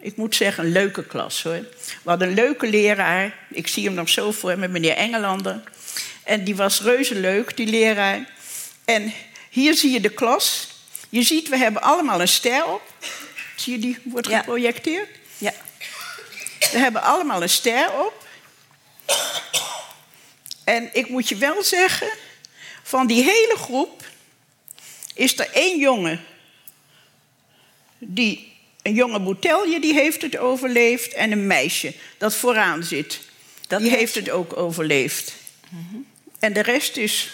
[0.00, 1.52] ik moet zeggen, een leuke klas hoor.
[1.78, 3.38] We hadden een leuke leraar.
[3.50, 5.62] Ik zie hem nog zo voor met meneer Engelander.
[6.22, 8.30] En die was reuze leuk, die leraar.
[8.84, 9.12] En
[9.50, 10.68] hier zie je de klas.
[11.08, 12.82] Je ziet, we hebben allemaal een ster op.
[13.56, 15.08] Zie je, die wordt geprojecteerd?
[15.38, 15.52] Ja.
[16.58, 18.26] We hebben allemaal een ster op.
[20.64, 22.10] En ik moet je wel zeggen,
[22.82, 24.06] van die hele groep
[25.14, 26.24] is er één jongen,
[27.98, 31.12] die, een jonge Boutelje, die heeft het overleefd.
[31.12, 33.20] En een meisje dat vooraan zit,
[33.66, 35.34] dat die heeft het ook overleefd.
[35.68, 36.06] Mm
[36.38, 37.30] En de rest is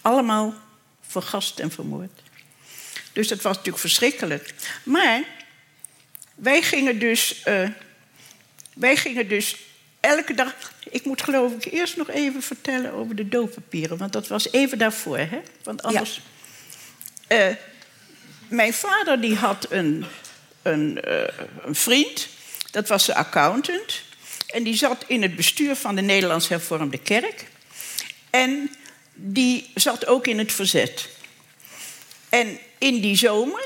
[0.00, 0.54] allemaal
[1.00, 2.22] vergast en vermoord.
[3.12, 4.54] Dus dat was natuurlijk verschrikkelijk.
[4.82, 5.22] Maar
[6.34, 7.68] wij gingen dus, uh,
[8.74, 9.56] wij gingen dus
[10.00, 10.72] elke dag.
[10.90, 14.78] Ik moet geloof ik eerst nog even vertellen over de dooppapieren, want dat was even
[14.78, 15.40] daarvoor, hè?
[15.62, 16.20] Want anders.
[17.28, 17.48] Ja.
[17.48, 17.56] Uh,
[18.48, 20.04] mijn vader die had een,
[20.64, 21.22] een, uh,
[21.64, 22.28] een vriend,
[22.70, 24.02] dat was de accountant.
[24.46, 27.46] En die zat in het bestuur van de Nederlands Hervormde Kerk.
[28.30, 28.70] En
[29.14, 31.08] die zat ook in het verzet.
[32.28, 33.64] En in die zomer,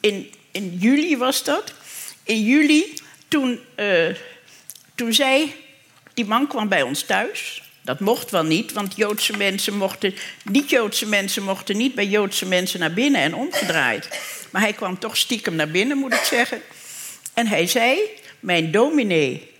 [0.00, 1.72] in, in juli was dat,
[2.22, 4.14] in juli, toen, uh,
[4.94, 5.54] toen zei,
[6.14, 7.62] die man kwam bij ons thuis.
[7.86, 12.80] Dat mocht wel niet, want Joodse mensen mochten, niet-Joodse mensen mochten niet bij Joodse mensen
[12.80, 14.20] naar binnen en omgedraaid.
[14.50, 16.60] Maar hij kwam toch stiekem naar binnen, moet ik zeggen.
[17.34, 17.98] En hij zei:
[18.40, 19.50] Mijn dominee,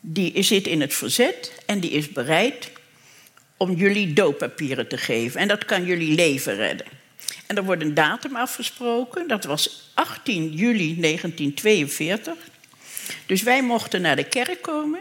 [0.00, 2.70] die zit in het verzet en die is bereid
[3.56, 5.40] om jullie dooppapieren te geven.
[5.40, 6.86] En dat kan jullie leven redden.
[7.46, 12.34] En er wordt een datum afgesproken, dat was 18 juli 1942.
[13.26, 15.00] Dus wij mochten naar de kerk komen.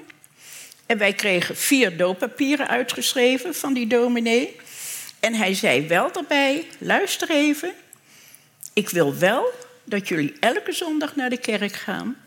[0.86, 4.56] En wij kregen vier dooppapieren uitgeschreven van die dominee.
[5.20, 7.74] En hij zei wel daarbij: luister even,
[8.74, 12.18] ik wil wel dat jullie elke zondag naar de kerk gaan.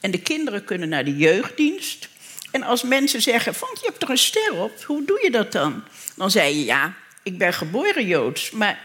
[0.00, 2.08] En de kinderen kunnen naar de jeugddienst.
[2.50, 5.52] En als mensen zeggen: van, je hebt er een ster op, hoe doe je dat
[5.52, 5.84] dan?
[6.16, 8.78] Dan zei je: ja, ik ben geboren joods, maar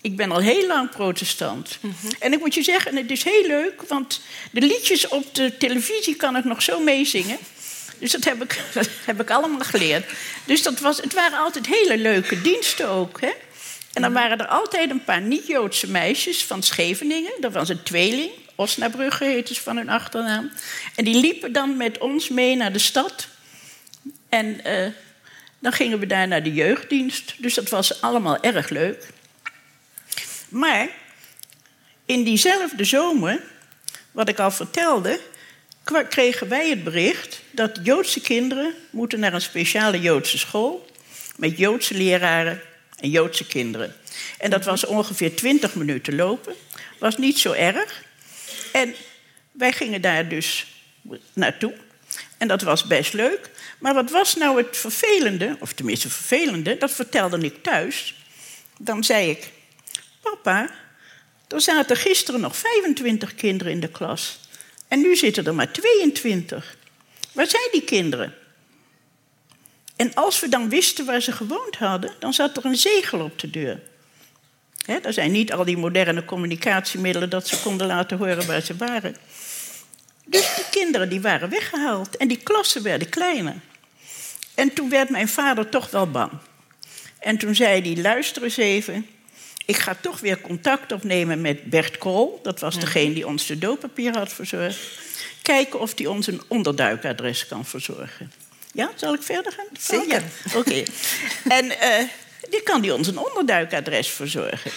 [0.00, 1.78] ik ben al heel lang protestant.
[1.80, 1.94] Mhm.
[2.18, 6.16] En ik moet je zeggen, het is heel leuk, want de liedjes op de televisie
[6.16, 7.38] kan ik nog zo meezingen.
[7.98, 8.60] Dus dat heb ik,
[9.06, 10.10] heb ik allemaal geleerd.
[10.44, 13.20] Dus dat was, het waren altijd hele leuke diensten ook.
[13.20, 13.32] Hè?
[13.92, 17.32] En dan waren er altijd een paar niet-Joodse meisjes van Scheveningen.
[17.40, 18.30] Dat was een tweeling.
[18.54, 20.50] Osnabrugge heette ze van hun achternaam.
[20.94, 23.28] En die liepen dan met ons mee naar de stad.
[24.28, 24.86] En uh,
[25.58, 27.34] dan gingen we daar naar de jeugddienst.
[27.38, 29.06] Dus dat was allemaal erg leuk.
[30.48, 30.88] Maar
[32.06, 33.42] in diezelfde zomer,
[34.10, 35.20] wat ik al vertelde,
[36.08, 40.86] kregen wij het bericht dat Joodse kinderen moeten naar een speciale Joodse school
[41.36, 42.60] met Joodse leraren
[42.96, 43.94] en Joodse kinderen.
[44.38, 46.54] En dat was ongeveer 20 minuten lopen.
[46.98, 48.02] Was niet zo erg.
[48.72, 48.94] En
[49.52, 50.66] wij gingen daar dus
[51.32, 51.74] naartoe.
[52.38, 53.50] En dat was best leuk.
[53.78, 58.14] Maar wat was nou het vervelende, of tenminste vervelende, dat vertelde ik thuis.
[58.78, 59.50] Dan zei ik,
[60.20, 60.70] Papa,
[61.48, 64.40] er zaten gisteren nog 25 kinderen in de klas.
[64.88, 66.76] En nu zitten er maar 22.
[67.32, 68.34] Waar zijn die kinderen?
[69.96, 73.38] En als we dan wisten waar ze gewoond hadden, dan zat er een zegel op
[73.38, 73.80] de deur.
[74.84, 78.76] He, er zijn niet al die moderne communicatiemiddelen dat ze konden laten horen waar ze
[78.76, 79.16] waren.
[80.24, 83.54] Dus die kinderen die waren weggehaald en die klassen werden kleiner.
[84.54, 86.32] En toen werd mijn vader toch wel bang.
[87.18, 89.06] En toen zei hij: luister eens even,
[89.68, 92.40] ik ga toch weer contact opnemen met Bert Kool.
[92.42, 94.78] Dat was degene die ons de dooppapier had verzorgd.
[95.42, 98.32] Kijken of hij ons een onderduikadres kan verzorgen.
[98.72, 99.66] Ja, zal ik verder gaan?
[99.78, 100.22] Zeker.
[100.54, 100.82] Oké.
[101.58, 102.08] en uh,
[102.50, 104.70] die kan die ons een onderduikadres verzorgen.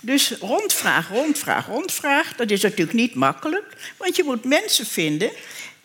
[0.00, 2.36] Dus rondvraag, rondvraag, rondvraag.
[2.36, 3.92] Dat is natuurlijk niet makkelijk.
[3.96, 5.30] Want je moet mensen vinden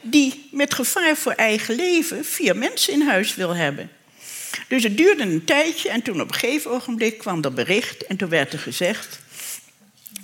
[0.02, 3.92] die met gevaar voor eigen leven vier mensen in huis wil hebben.
[4.68, 8.18] Dus het duurde een tijdje en toen op een gegeven ogenblik kwam er bericht en
[8.18, 9.20] toen werd er gezegd...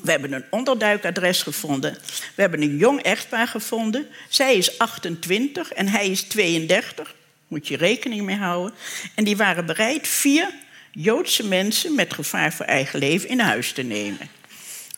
[0.02, 1.98] We hebben een onderduikadres gevonden.
[2.36, 4.08] We hebben een jong echtpaar gevonden.
[4.30, 7.16] Zij is 28 en hij is 32.
[7.48, 8.74] Moet je rekening mee houden.
[9.16, 10.50] En die waren bereid vier
[10.92, 14.30] Joodse mensen met gevaar voor eigen leven in huis te nemen.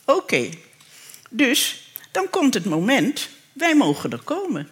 [0.04, 0.48] Oké,
[1.30, 4.68] dus dan komt het moment, wij mogen er komen.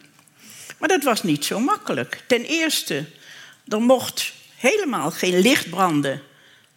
[0.79, 2.23] Maar dat was niet zo makkelijk.
[2.27, 3.05] Ten eerste,
[3.69, 4.33] er mocht
[4.71, 6.23] helemaal geen licht branden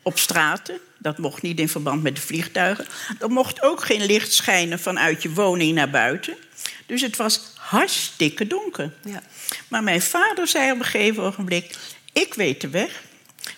[0.01, 0.79] op straten.
[0.97, 2.85] Dat mocht niet in verband met de vliegtuigen.
[3.19, 6.37] Er mocht ook geen licht schijnen vanuit je woning naar buiten.
[6.85, 8.93] Dus het was hartstikke donker.
[9.03, 9.23] Ja.
[9.67, 11.75] Maar mijn vader zei op een gegeven ogenblik:
[12.13, 13.03] Ik weet de weg.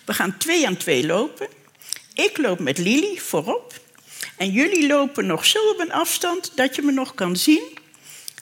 [0.04, 1.48] We gaan twee aan twee lopen.
[2.14, 3.80] Ik loop met Lili voorop.
[4.36, 7.78] En jullie lopen nog zo op een afstand dat je me nog kan zien.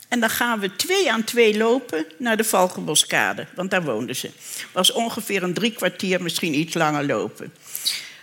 [0.08, 4.30] En dan gaan we twee aan twee lopen naar de Valkenboskade, want daar woonden ze.
[4.72, 7.54] was ongeveer een drie kwartier, misschien iets langer lopen.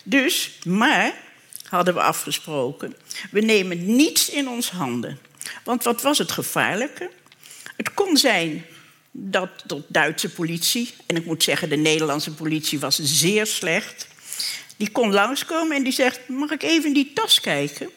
[0.04, 1.14] Dus, maar,
[1.70, 2.96] hadden we afgesproken,
[3.32, 5.20] we nemen niets in ons handen.
[5.64, 7.10] Want wat was het gevaarlijke?
[7.78, 8.66] Het kon zijn
[9.12, 14.08] dat de Duitse politie, en ik moet zeggen, de Nederlandse politie was zeer slecht,
[14.78, 17.90] die kon langskomen en die zegt: Mag ik even in die tas kijken?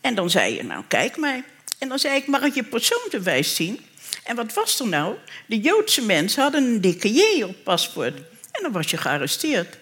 [0.00, 1.44] En dan zei je: Nou, kijk maar.
[1.84, 3.80] En dan zei ik: Mag ik je persoonsbewijs zien?
[4.22, 5.14] En wat was er nou?
[5.46, 8.16] De Joodse mensen hadden een dikke J op paspoort.
[8.52, 9.76] En dan was je gearresteerd.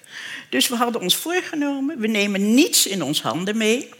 [0.49, 3.91] Dus we hadden ons voorgenomen: we nemen niets in ons handen mee.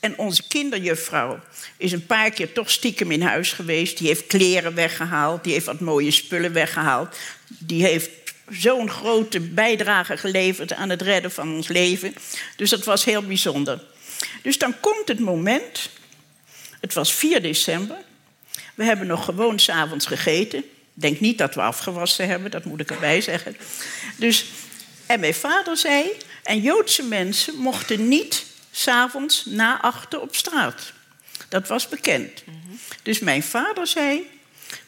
[0.00, 1.40] En onze kinderjuffrouw
[1.76, 3.98] is een paar keer toch stiekem in huis geweest.
[3.98, 7.16] Die heeft kleren weggehaald, die heeft wat mooie spullen weggehaald.
[7.48, 8.10] Die heeft
[8.50, 12.14] zo'n grote bijdrage geleverd aan het redden van ons leven.
[12.56, 13.80] Dus dat was heel bijzonder.
[14.42, 15.90] Dus dan komt het moment,
[16.80, 17.96] het was 4 december.
[18.74, 20.64] We hebben nog gewoon s'avonds gegeten.
[20.94, 23.56] Denk niet dat we afgewassen hebben, dat moet ik erbij zeggen.
[24.16, 24.44] Dus,
[25.06, 26.10] en mijn vader zei,
[26.42, 30.92] en Joodse mensen mochten niet s'avonds na achter op straat.
[31.48, 32.42] Dat was bekend.
[33.02, 34.30] Dus mijn vader zei,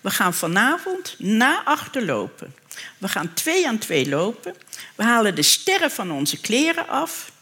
[0.01, 2.55] we gaan vanavond na achter lopen.
[2.99, 4.55] We gaan twee aan twee lopen.
[4.95, 7.33] We halen de sterren van onze kleren af.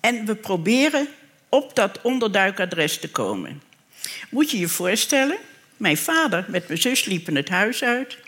[0.00, 1.08] En we proberen
[1.48, 3.62] op dat onderduikadres te komen.
[4.30, 5.36] Moet je je voorstellen,
[5.76, 8.18] mijn vader met mijn zus liepen het huis uit.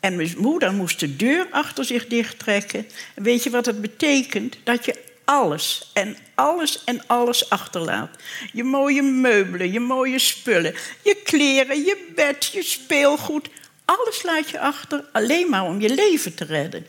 [0.00, 2.86] En mijn moeder moest de deur achter zich dichttrekken.
[3.14, 4.56] En weet je wat het betekent?
[4.64, 8.16] Dat je alles en alles en alles achterlaat.
[8.52, 13.48] Je mooie meubelen, je mooie spullen, je kleren, je bed, je speelgoed.
[13.84, 16.86] Alles laat je achter alleen maar om je leven te redden.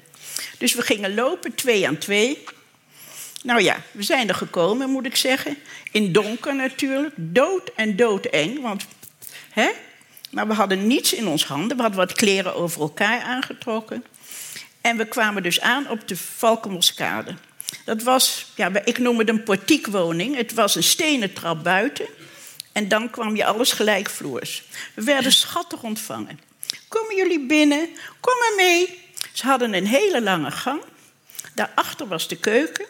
[0.57, 2.43] Dus we gingen lopen twee aan twee.
[3.43, 5.57] Nou ja, we zijn er gekomen, moet ik zeggen.
[5.91, 8.61] In donker natuurlijk, dood en doodeng.
[8.61, 8.85] Want,
[9.49, 9.69] hè?
[10.31, 11.75] Maar we hadden niets in ons handen.
[11.77, 14.05] We hadden wat kleren over elkaar aangetrokken.
[14.81, 17.35] En we kwamen dus aan op de Valkenmoskade.
[17.85, 20.35] Dat was, ja, ik noem het een portiekwoning.
[20.35, 22.05] Het was een stenen trap buiten.
[22.71, 24.63] En dan kwam je alles gelijkvloers.
[24.93, 26.39] We werden schattig ontvangen.
[26.87, 27.89] Komen jullie binnen?
[28.19, 28.99] Kom maar mee.
[29.33, 30.81] Ze hadden een hele lange gang.
[31.55, 32.85] Daarachter was de keuken.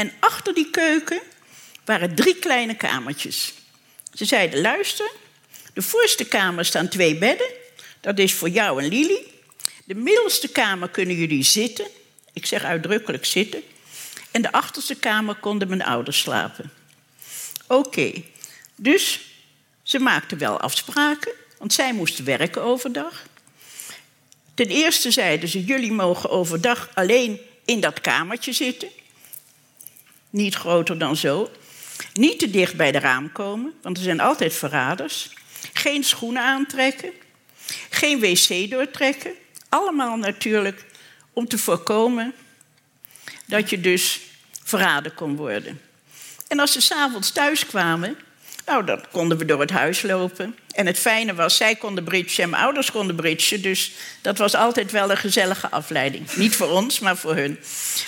[0.00, 1.20] En achter die keuken
[1.84, 3.52] waren drie kleine kamertjes.
[4.14, 5.10] Ze zeiden: luister,
[5.74, 7.46] de voorste kamer staan twee bedden.
[8.00, 9.18] Dat is voor jou en Lili.
[9.84, 11.86] De middelste kamer kunnen jullie zitten.
[12.32, 13.62] Ik zeg uitdrukkelijk zitten.
[14.30, 16.72] En de achterste kamer konden mijn ouders slapen.
[17.66, 18.12] Oké,
[18.76, 19.20] dus
[19.82, 23.22] ze maakten wel afspraken, want zij moesten werken overdag.
[24.54, 28.88] Ten eerste zeiden ze: jullie mogen overdag alleen in dat kamertje zitten.
[30.30, 31.50] Niet groter dan zo.
[32.12, 35.30] Niet te dicht bij de raam komen, want er zijn altijd verraders.
[35.72, 37.12] Geen schoenen aantrekken.
[37.90, 39.32] Geen wc doortrekken.
[39.68, 40.84] Allemaal natuurlijk
[41.32, 42.34] om te voorkomen
[43.46, 44.20] dat je dus
[44.64, 45.80] verraden kon worden.
[46.48, 48.16] En als ze s'avonds thuis kwamen,
[48.70, 50.56] nou, dan konden we door het huis lopen.
[50.70, 53.62] En het fijne was, zij konden bridgen en mijn ouders konden bridgen.
[53.62, 53.92] Dus
[54.22, 56.34] dat was altijd wel een gezellige afleiding.
[56.34, 57.58] Niet voor ons, maar voor hun.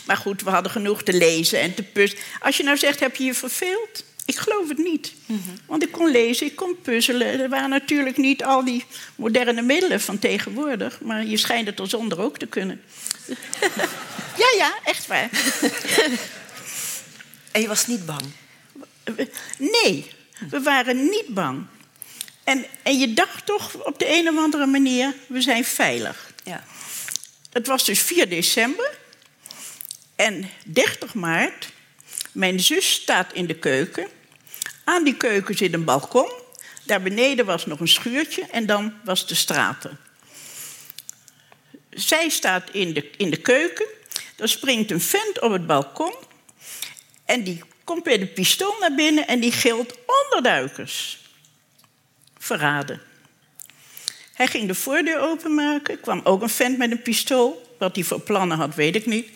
[0.07, 2.25] Maar goed, we hadden genoeg te lezen en te puzzelen.
[2.41, 4.05] Als je nou zegt, heb je je verveeld?
[4.25, 5.13] Ik geloof het niet.
[5.27, 5.41] Mhm.
[5.67, 7.41] Want ik kon lezen, ik kon puzzelen.
[7.41, 8.85] Er waren natuurlijk niet al die
[9.15, 11.01] moderne middelen van tegenwoordig.
[11.01, 12.83] Maar je schijnt het er zonder ook te kunnen.
[14.43, 15.31] ja, ja, echt waar.
[17.53, 18.23] en je was niet bang?
[19.59, 20.11] Nee,
[20.51, 21.67] we waren niet bang.
[22.45, 26.33] En, en je dacht toch op de een of andere manier, we zijn veilig.
[26.45, 26.65] Ja.
[27.53, 28.99] Het was dus 4 december.
[30.17, 31.69] En 30 maart,
[32.33, 34.09] mijn zus staat in de keuken.
[34.85, 36.33] Aan die keuken zit een balkon.
[36.85, 39.99] Daar beneden was nog een schuurtje en dan was de straten.
[41.91, 43.87] Zij staat in de, in de keuken.
[44.37, 46.15] Er springt een vent op het balkon.
[47.25, 51.19] En die komt bij de pistool naar binnen en die gilt onderduikers.
[52.39, 53.01] Verraden.
[54.33, 56.01] Hij ging de voordeur openmaken.
[56.01, 57.77] kwam ook een vent met een pistool.
[57.79, 59.29] Wat hij voor plannen had, weet ik niet.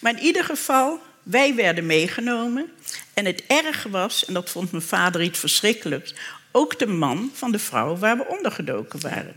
[0.00, 2.72] Maar in ieder geval, wij werden meegenomen.
[3.14, 6.14] En het erge was, en dat vond mijn vader iets verschrikkelijks...
[6.52, 9.36] ook de man van de vrouw waar we ondergedoken waren.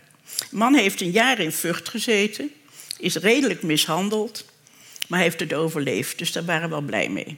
[0.50, 2.52] De man heeft een jaar in Vught gezeten.
[2.98, 4.46] Is redelijk mishandeld.
[5.08, 7.38] Maar heeft het overleefd, dus daar waren we wel blij mee.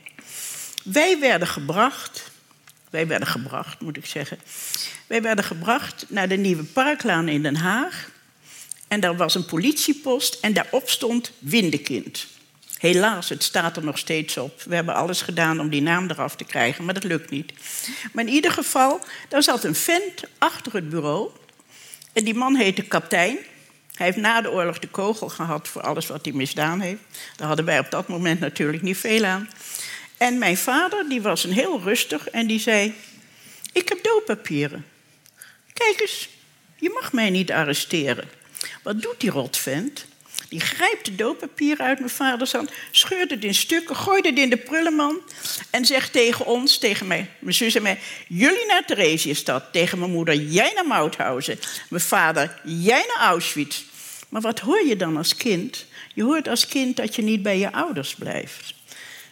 [0.85, 2.33] Wij werden gebracht...
[2.89, 4.39] Wij werden gebracht, moet ik zeggen.
[5.07, 8.09] Wij werden gebracht naar de Nieuwe Parklaan in Den Haag.
[8.87, 12.27] En daar was een politiepost en daarop stond Windekind.
[12.77, 14.61] Helaas, het staat er nog steeds op.
[14.61, 17.53] We hebben alles gedaan om die naam eraf te krijgen, maar dat lukt niet.
[18.13, 21.29] Maar in ieder geval, daar zat een vent achter het bureau.
[22.13, 23.37] En die man heette Kaptein.
[23.95, 27.01] Hij heeft na de oorlog de kogel gehad voor alles wat hij misdaan heeft.
[27.35, 29.49] Daar hadden wij op dat moment natuurlijk niet veel aan.
[30.17, 32.93] En mijn vader, die was een heel rustig en die zei...
[33.73, 34.85] Ik heb doodpapieren.
[35.73, 36.29] Kijk eens,
[36.75, 38.29] je mag mij niet arresteren.
[38.83, 40.05] Wat doet die rotvent?
[40.49, 44.49] Die grijpt de doodpapieren uit mijn vaders hand, scheurt het in stukken, gooit het in
[44.49, 45.21] de prullenman
[45.69, 49.63] en zegt tegen ons, tegen mij, mijn zus en mij: Jullie naar Theresienstad.
[49.71, 51.59] Tegen mijn moeder: Jij naar Mauthausen.
[51.89, 53.83] Mijn vader: Jij naar Auschwitz.
[54.29, 55.85] Maar wat hoor je dan als kind?
[56.13, 58.74] Je hoort als kind dat je niet bij je ouders blijft.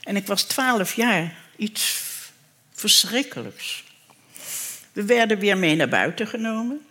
[0.04, 2.02] En ik was twaalf jaar, iets
[2.74, 3.84] verschrikkelijks.
[4.94, 6.86] We werden weer mee naar buiten genomen.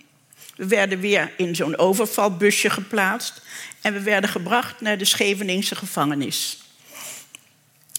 [0.57, 3.43] We werden weer in zo'n overvalbusje geplaatst.
[3.81, 6.57] En we werden gebracht naar de Scheveningse gevangenis.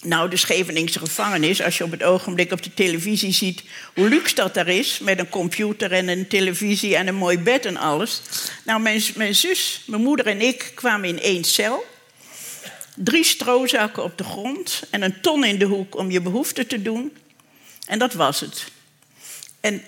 [0.01, 3.63] Nou, de Scheveningse gevangenis, als je op het ogenblik op de televisie ziet
[3.95, 7.65] hoe luxe dat daar is, met een computer en een televisie en een mooi bed
[7.65, 8.21] en alles.
[8.65, 11.85] Nou, mijn, mijn zus, mijn moeder en ik kwamen in één cel.
[12.95, 16.81] Drie strozakken op de grond en een ton in de hoek om je behoefte te
[16.81, 17.17] doen.
[17.87, 18.71] En dat was het.
[19.59, 19.83] En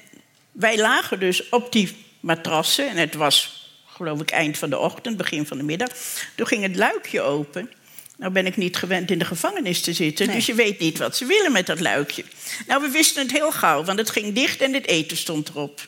[0.51, 5.17] wij lagen dus op die matrassen en het was geloof ik eind van de ochtend,
[5.17, 5.89] begin van de middag.
[6.35, 7.71] Toen ging het luikje open.
[8.17, 11.17] Nou ben ik niet gewend in de gevangenis te zitten, dus je weet niet wat
[11.17, 12.23] ze willen met dat luikje.
[12.67, 15.87] Nou, we wisten het heel gauw, want het ging dicht en het eten stond erop.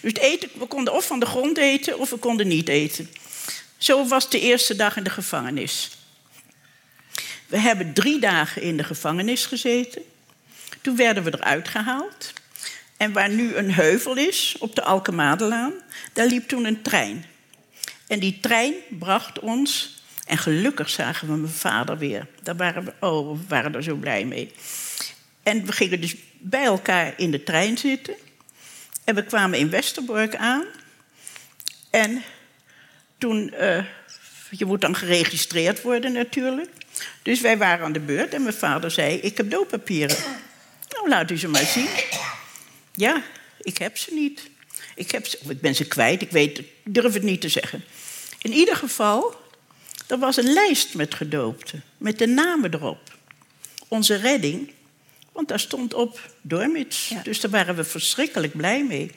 [0.00, 3.10] Dus het eten, we konden of van de grond eten of we konden niet eten.
[3.76, 5.90] Zo was de eerste dag in de gevangenis.
[7.50, 10.02] We hebben drie dagen in de gevangenis gezeten.
[10.80, 12.32] Toen werden we eruit gehaald.
[12.96, 15.72] En waar nu een heuvel is, op de Alkemadelaan,
[16.12, 17.24] daar liep toen een trein.
[18.06, 22.26] En die trein bracht ons, en gelukkig zagen we mijn vader weer.
[22.42, 24.52] Daar waren we, oh, we waren er zo blij mee.
[25.42, 28.14] En we gingen dus bij elkaar in de trein zitten.
[29.04, 30.64] En we kwamen in Westerbork aan.
[31.90, 32.22] En
[33.18, 33.84] toen, uh,
[34.50, 36.70] je moet dan geregistreerd worden natuurlijk.
[37.22, 40.16] Dus wij waren aan de beurt en mijn vader zei: Ik heb doodpapieren.
[40.88, 41.88] Nou, laat u ze maar zien.
[42.94, 43.22] Ja,
[43.60, 44.50] ik heb ze niet.
[44.94, 47.84] Ik, heb ze, ik ben ze kwijt, ik weet, ik durf het niet te zeggen.
[48.42, 49.40] In ieder geval,
[50.06, 53.16] er was een lijst met gedoopten, met de namen erop.
[53.88, 54.72] Onze redding,
[55.32, 57.12] want daar stond op Dormits.
[57.22, 59.10] Dus daar waren we verschrikkelijk blij mee.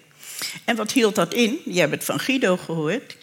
[0.65, 1.61] En wat hield dat in?
[1.65, 3.17] Je hebt het van Guido gehoord.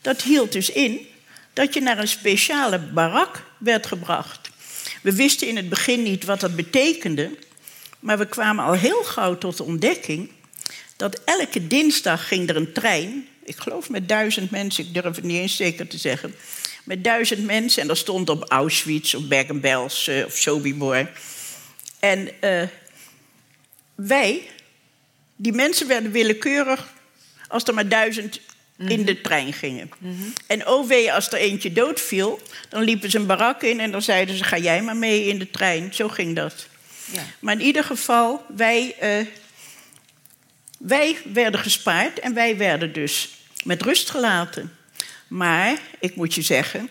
[0.00, 1.06] Dat hield dus in
[1.52, 4.50] dat je naar een speciale barak werd gebracht.
[5.02, 7.38] We wisten in het begin niet wat dat betekende,
[8.00, 10.30] maar we kwamen al heel gauw tot de ontdekking
[10.96, 15.24] dat elke dinsdag ging er een trein, ik geloof met duizend mensen, ik durf het
[15.24, 16.34] niet eens zeker te zeggen,
[16.84, 21.10] met duizend mensen en dat stond op Auschwitz of Bergen-Belsen of Sobibor.
[21.98, 22.62] En uh,
[23.94, 24.48] wij,
[25.36, 26.88] die mensen werden willekeurig,
[27.48, 28.40] als er maar duizend
[28.88, 29.90] in de trein gingen.
[29.98, 30.32] Mm -hmm.
[30.46, 34.36] En OW, als er eentje doodviel, dan liepen ze een barak in en dan zeiden
[34.36, 35.94] ze: Ga jij maar mee in de trein.
[35.94, 36.66] Zo ging dat.
[37.12, 37.22] Ja.
[37.38, 39.26] Maar in ieder geval, wij, uh,
[40.78, 43.28] wij werden gespaard en wij werden dus
[43.64, 44.76] met rust gelaten.
[45.28, 46.88] Maar ik moet je zeggen,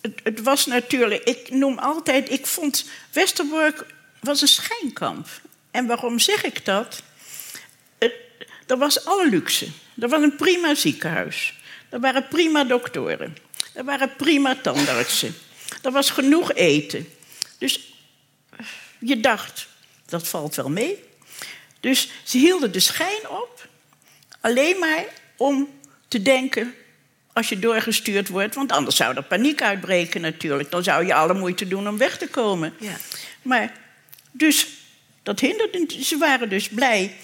[0.00, 3.86] het, het, was natuurlijk, ik noem altijd, ik vond Westerbork
[4.20, 5.28] was een schijnkamp.
[5.70, 7.02] En waarom zeg ik dat?
[8.68, 9.66] Er was alle luxe.
[10.00, 11.54] Er was een prima ziekenhuis.
[11.88, 13.36] Er waren prima doktoren.
[13.74, 15.34] Er waren prima tandartsen.
[15.82, 17.08] Er was genoeg eten.
[17.58, 17.92] Dus
[18.98, 19.68] je dacht,
[20.06, 21.04] dat valt wel mee.
[21.80, 23.68] Dus ze hielden de schijn op,
[24.40, 25.04] alleen maar
[25.36, 25.68] om
[26.08, 26.74] te denken
[27.32, 30.70] als je doorgestuurd wordt, want anders zou er paniek uitbreken natuurlijk.
[30.70, 32.74] Dan zou je alle moeite doen om weg te komen.
[32.78, 32.96] Ja.
[33.42, 33.72] Maar
[34.30, 34.66] dus
[35.22, 36.02] dat hinderde.
[36.02, 37.16] Ze waren dus blij.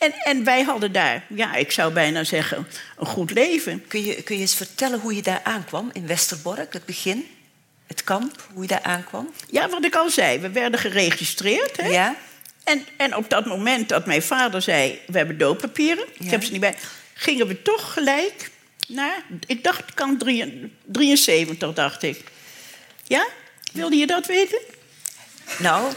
[0.00, 2.66] En, en wij hadden daar, ja, ik zou bijna zeggen,
[2.98, 3.86] een goed leven.
[3.86, 7.26] Kun je, kun je eens vertellen hoe je daar aankwam in Westerbork, het begin?
[7.90, 9.30] het kamp, hoe je daar aankwam?
[9.50, 11.76] Ja, wat ik al zei, we werden geregistreerd.
[11.76, 11.88] Hè?
[11.88, 12.16] Ja?
[12.64, 16.24] En, en op dat moment dat mijn vader zei, we hebben doodpapieren, Ja.
[16.24, 16.76] ik heb ze niet bij,
[17.14, 18.50] gingen we toch gelijk
[18.88, 20.18] naar, ik dacht, het kan
[20.86, 22.22] 73, dacht ik.
[23.06, 23.26] Ja?
[23.72, 24.58] Wilde je dat weten?
[25.58, 25.92] Nou,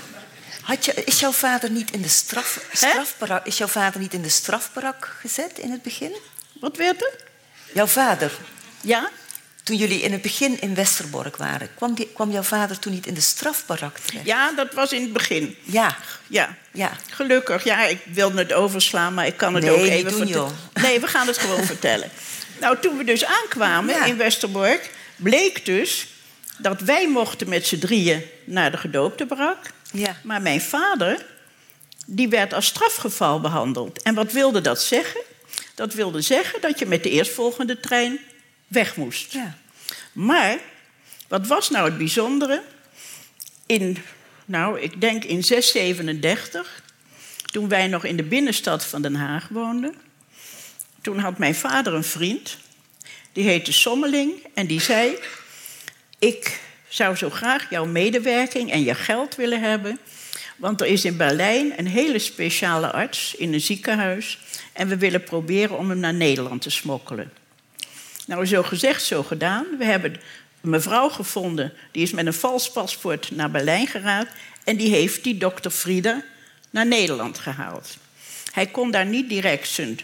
[0.64, 4.22] had je, is jouw vader niet in de straf, strafbarak, is jouw vader niet in
[4.22, 6.11] de strafbarak gezet in het begin?
[6.59, 7.11] Wat werd er?
[7.74, 8.32] Jouw vader,
[8.82, 9.09] Ja?
[9.64, 13.05] toen jullie in het begin in Westerbork waren, kwam, die, kwam jouw vader toen niet
[13.05, 14.26] in de strafbarak terecht?
[14.26, 15.57] Ja, dat was in het begin.
[15.64, 15.97] Ja,
[16.28, 16.55] Ja.
[16.72, 16.91] ja.
[17.11, 17.64] Gelukkig.
[17.64, 20.55] Ja, ik wilde het overslaan, maar ik kan het Nee, ook even doen, vertellen.
[20.74, 20.84] joh.
[20.84, 22.09] Nee, we gaan het gewoon vertellen.
[22.59, 24.05] Nou, toen we dus aankwamen Ja.
[24.05, 26.07] in Westerbork, bleek dus
[26.57, 29.57] dat wij mochten met z'n drieën naar de gedoopte barak.
[29.94, 30.16] Ja.
[30.24, 31.26] Maar mijn vader,
[32.06, 34.02] die werd als strafgeval behandeld.
[34.02, 35.22] En wat wilde dat zeggen?
[35.76, 38.20] Dat wilde zeggen dat je met de eerstvolgende trein
[38.68, 39.34] weg moest.
[39.34, 39.58] ja.
[40.14, 40.58] Maar
[41.28, 42.64] wat was nou het bijzondere?
[43.66, 43.98] In,
[44.46, 46.82] nou, ik denk in 637,
[47.46, 49.96] toen wij nog in de binnenstad van Den Haag woonden,
[51.02, 52.58] toen had mijn vader een vriend,
[53.32, 55.18] die heette Sommeling, en die zei:
[56.20, 56.60] Ik
[56.94, 60.00] zou zo graag jouw medewerking en je geld willen hebben,
[60.56, 64.39] want er is in Berlijn een hele speciale arts in een ziekenhuis
[64.74, 67.32] en we willen proberen om hem naar Nederland te smokkelen.
[68.28, 69.66] Nou, zo gezegd, zo gedaan.
[69.78, 70.14] We hebben
[70.62, 74.34] een mevrouw gevonden, die is met een vals paspoort naar Berlijn geraakt.
[74.64, 76.26] En die heeft die dokter Frieder
[76.70, 77.98] naar Nederland gehaald.
[78.52, 80.00] Hij kon daar niet direct zijn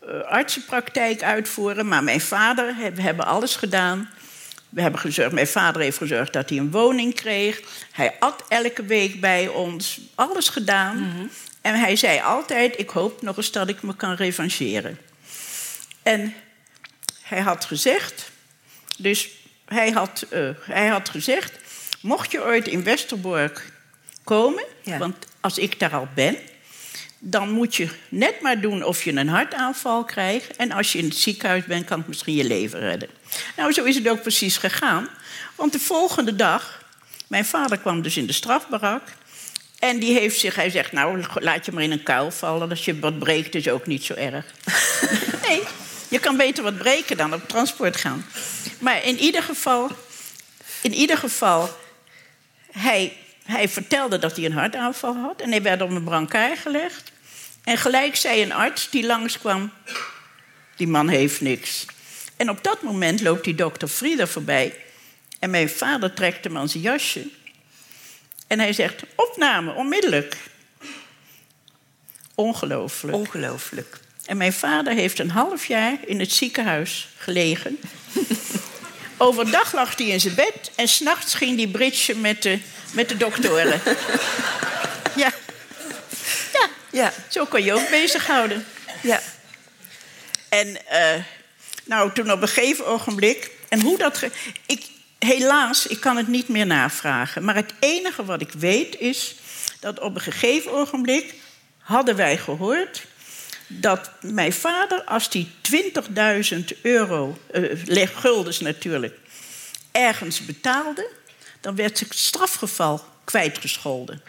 [0.00, 4.08] eh, artsenpraktijk uitvoeren, maar mijn vader, we hebben alles gedaan.
[4.72, 7.60] We hebben gezorgd, mijn vader heeft gezorgd dat hij een woning kreeg.
[7.90, 11.30] Hij at elke week bij ons, alles gedaan.
[11.60, 14.98] En hij zei altijd, ik hoop nog eens dat ik me kan revancheren.
[16.02, 16.34] En
[17.22, 18.30] hij had gezegd,
[18.98, 19.28] dus
[19.64, 21.52] hij had, eh, hij had gezegd,
[22.00, 23.72] mocht je ooit in Westerbork
[24.24, 24.98] komen, Ja.
[24.98, 26.36] want als ik daar al ben,
[27.18, 30.56] dan moet je net maar doen of je een hartaanval krijgt.
[30.56, 33.08] En als je in het ziekenhuis bent, kan het misschien je leven redden.
[33.56, 35.08] Nou, zo is het ook precies gegaan.
[35.54, 36.82] Want de volgende dag,
[37.26, 39.02] mijn vader kwam dus in de strafbarak.
[39.78, 42.70] En die heeft zich, hij zegt, nou, laat je maar in een kuil vallen.
[42.70, 44.44] Als je wat breekt, is ook niet zo erg.
[45.48, 45.62] nee,
[46.08, 48.26] je kan beter wat breken dan op transport gaan.
[48.78, 49.90] Maar in ieder geval,
[50.82, 51.78] in ieder geval
[52.70, 55.40] hij, hij vertelde dat hij een hartaanval had.
[55.40, 57.12] En hij werd op een brancard gelegd.
[57.64, 59.72] En gelijk zei een arts die langskwam...
[60.76, 61.86] die man heeft niks.
[62.42, 64.74] En op dat moment loopt die dokter Frieder voorbij.
[65.38, 67.28] En mijn vader trekt hem aan zijn jasje.
[68.46, 70.36] En hij zegt, opname, onmiddellijk.
[72.34, 73.16] Ongelooflijk.
[73.16, 74.00] Ongelooflijk.
[74.26, 77.78] En mijn vader heeft een half jaar in het ziekenhuis gelegen.
[79.16, 82.58] Overdag lag hij in zijn bed en s'nachts ging hij bridgen met de,
[82.92, 83.80] met de doktoren.
[85.22, 85.32] ja.
[86.52, 88.66] ja, Ja, zo kan je ook bezighouden.
[89.02, 89.20] ja.
[90.48, 91.22] En eh,
[91.84, 93.50] nou, toen op een gegeven ogenblik.
[93.68, 94.22] En hoe dat.
[94.66, 94.86] ik,
[95.18, 97.44] helaas, ik kan het niet meer navragen.
[97.44, 99.34] Maar het enige wat ik weet is
[99.80, 101.34] dat op een gegeven ogenblik
[101.78, 103.04] hadden wij gehoord
[103.66, 107.38] dat mijn vader, als die 20.000 euro,
[107.84, 109.18] leg- guldens natuurlijk,
[109.92, 111.08] ergens betaalde,
[111.60, 114.22] dan werd zijn strafgeval kwijtgescholden.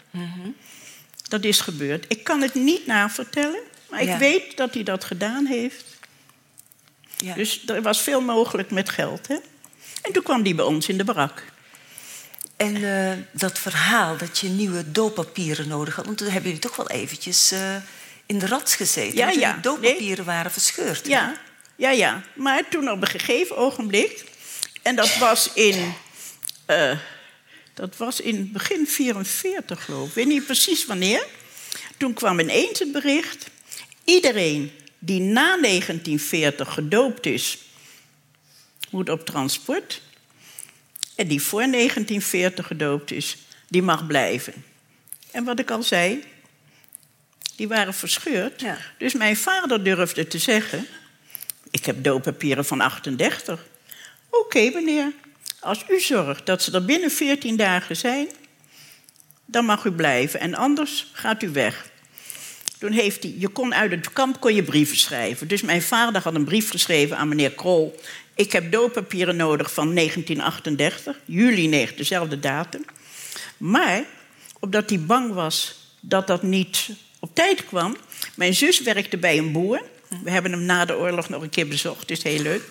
[1.28, 2.04] Dat is gebeurd.
[2.08, 5.84] Ik kan het niet navertellen, maar ik weet dat hij dat gedaan heeft.
[7.16, 7.34] Ja.
[7.34, 9.28] Dus er was veel mogelijk met geld.
[9.28, 9.36] Hè?
[10.02, 11.44] En toen kwam die bij ons in de barak.
[12.56, 16.04] En eh, dat verhaal dat je nieuwe dooppapieren nodig had...
[16.04, 17.76] want toen hebben jullie toch wel eventjes eh,
[18.26, 19.16] in de rats gezeten.
[19.18, 19.32] Ja, ja.
[19.48, 21.04] jullie dooppapieren waren verscheurd.
[21.04, 21.10] hè?
[21.10, 21.36] Ja,
[21.76, 22.22] ja, ja.
[22.34, 24.24] Maar toen op een gegeven ogenblik...
[24.82, 25.94] en dat was in...
[26.66, 26.98] eh,
[27.74, 30.08] dat was in begin 44, geloof ik.
[30.08, 31.26] Ik weet niet precies wanneer.
[31.96, 33.46] Toen kwam ineens het bericht...
[34.04, 34.72] iedereen
[35.04, 37.58] die na 1940 gedoopt is...
[38.90, 40.00] moet op transport.
[41.14, 43.36] En die voor 1940 gedoopt is,
[43.68, 44.64] die mag blijven.
[45.30, 46.24] En wat ik al zei,
[47.56, 48.60] die waren verscheurd.
[48.60, 48.78] Ja.
[48.98, 50.86] Dus mijn vader durfde te zeggen...
[51.70, 53.66] ik heb dooppapieren van 38.
[54.30, 55.12] Oké, meneer.
[55.60, 58.28] Als u zorgt dat ze er binnen 14 dagen zijn...
[59.44, 60.40] dan mag u blijven.
[60.40, 61.92] En anders gaat u weg.
[62.84, 65.48] Toen heeft hij, je kon uit het kamp kon je brieven schrijven.
[65.48, 68.00] Dus mijn vader had een brief geschreven aan meneer Krol.
[68.34, 72.84] Ik heb dooppapieren nodig van 1938, juli 9, dezelfde datum.
[73.56, 74.04] Maar,
[74.60, 77.96] omdat hij bang was dat dat niet op tijd kwam...
[78.34, 79.82] Mijn zus werkte bij een boer.
[80.22, 82.62] We hebben hem na de oorlog nog een keer bezocht, is heel leuk.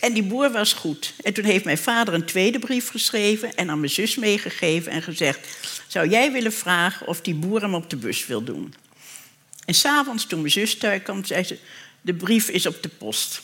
[0.00, 1.14] En die boer was goed.
[1.22, 5.02] En toen heeft mijn vader een tweede brief geschreven en aan mijn zus meegegeven en
[5.02, 5.48] gezegd:
[5.86, 8.74] Zou jij willen vragen of die boer hem op de bus wil doen?
[9.64, 11.58] En s'avonds, toen mijn zus thuis kwam, zei ze:
[12.00, 13.42] De brief is op de post.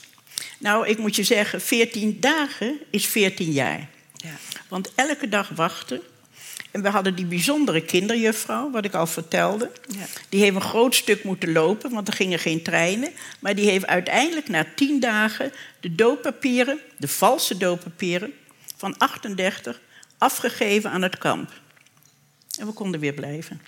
[0.59, 3.89] Nou, ik moet je zeggen, 14 dagen is 14 jaar.
[4.17, 4.37] Ja.
[4.69, 6.01] Want elke dag wachten.
[6.71, 9.71] En we hadden die bijzondere kinderjuffrouw, wat ik al vertelde.
[9.89, 10.05] Ja.
[10.29, 13.13] Die heeft een groot stuk moeten lopen, want er gingen geen treinen.
[13.39, 18.33] Maar die heeft uiteindelijk na tien dagen de doodpapieren, de valse doodpapieren,
[18.77, 19.81] van 38
[20.19, 21.53] afgegeven aan het kamp.
[22.59, 23.61] En we konden weer blijven.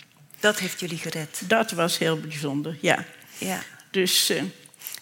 [0.43, 1.41] Dat heeft jullie gered.
[1.47, 3.05] Dat was heel bijzonder, ja.
[3.37, 3.63] Ja.
[3.91, 4.41] Dus, eh,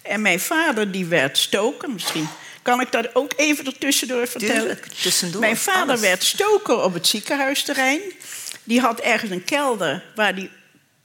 [0.02, 1.90] en mijn vader die werd stoker.
[1.90, 2.28] Misschien
[2.62, 4.56] kan ik dat ook even ertussendoor vertellen.
[4.56, 6.00] Tuurlijk, tussendoor, Mijn vader alles.
[6.02, 8.00] werd stoker op het ziekenhuisterrein.
[8.64, 10.50] Die had ergens een kelder waar die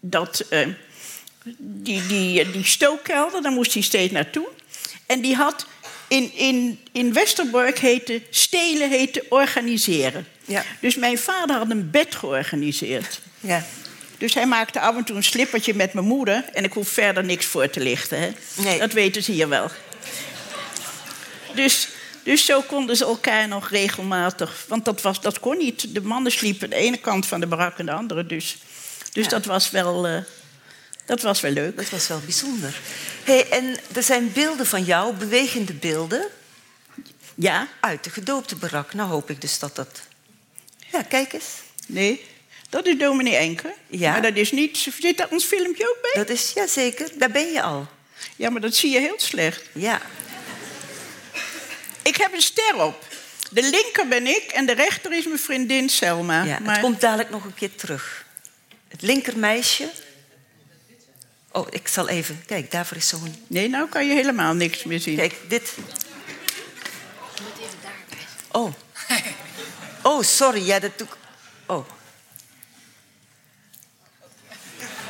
[0.00, 0.66] dat, eh,
[1.58, 4.48] die, die, die stookkelder, daar moest hij steeds naartoe.
[5.06, 5.66] En die had
[6.08, 10.26] in, in, in Westerbork heette stelen heette organiseren.
[10.44, 10.64] Ja.
[10.80, 13.20] Dus mijn vader had een bed georganiseerd.
[13.40, 13.66] Ja.
[14.18, 16.44] Dus hij maakte af en toe een slippertje met mijn moeder.
[16.52, 18.20] En ik hoef verder niks voor te lichten.
[18.20, 18.32] Hè?
[18.54, 18.78] Nee.
[18.78, 19.70] Dat weten ze hier wel.
[21.54, 21.88] Dus,
[22.22, 24.64] dus zo konden ze elkaar nog regelmatig...
[24.68, 25.94] Want dat, was, dat kon niet.
[25.94, 28.26] De mannen sliepen aan de ene kant van de barak en de andere.
[28.26, 28.56] Dus,
[29.12, 29.30] dus Ja.
[29.30, 30.18] dat, was wel, eh,
[31.06, 31.76] dat was wel leuk.
[31.76, 32.80] Dat was wel bijzonder.
[33.24, 36.26] Hey, en er zijn beelden van jou, bewegende beelden,
[37.34, 37.68] Ja?
[37.80, 38.94] uit de gedoopte barak.
[38.94, 40.00] Nou hoop ik dus dat dat...
[40.92, 41.44] Ja, kijk eens.
[41.86, 42.24] Nee?
[42.68, 43.74] Dat is dominee Enke.
[43.86, 44.12] Ja.
[44.12, 44.88] Maar dat is niet...
[44.98, 46.24] Zit daar ons filmpje ook bij?
[46.24, 47.86] Dat is, ja zeker, daar ben je al.
[48.36, 49.62] Ja, maar dat zie je heel slecht.
[49.72, 50.00] Ja.
[52.02, 53.04] Ik heb een ster op.
[53.50, 56.42] De linker ben ik en de rechter is mijn vriendin Selma.
[56.42, 56.74] ja maar...
[56.74, 58.24] Het komt dadelijk nog een keer terug.
[58.88, 59.90] Het linkermeisje...
[61.52, 62.42] Oh, ik zal even...
[62.46, 63.44] Kijk, daarvoor is zo'n...
[63.46, 65.16] Nee, nou kan je helemaal niks meer zien.
[65.16, 65.74] Kijk, dit...
[68.50, 68.74] Oh.
[70.02, 70.66] Oh, sorry.
[70.66, 71.14] Ja, dat doe ik...
[71.66, 71.88] Oh.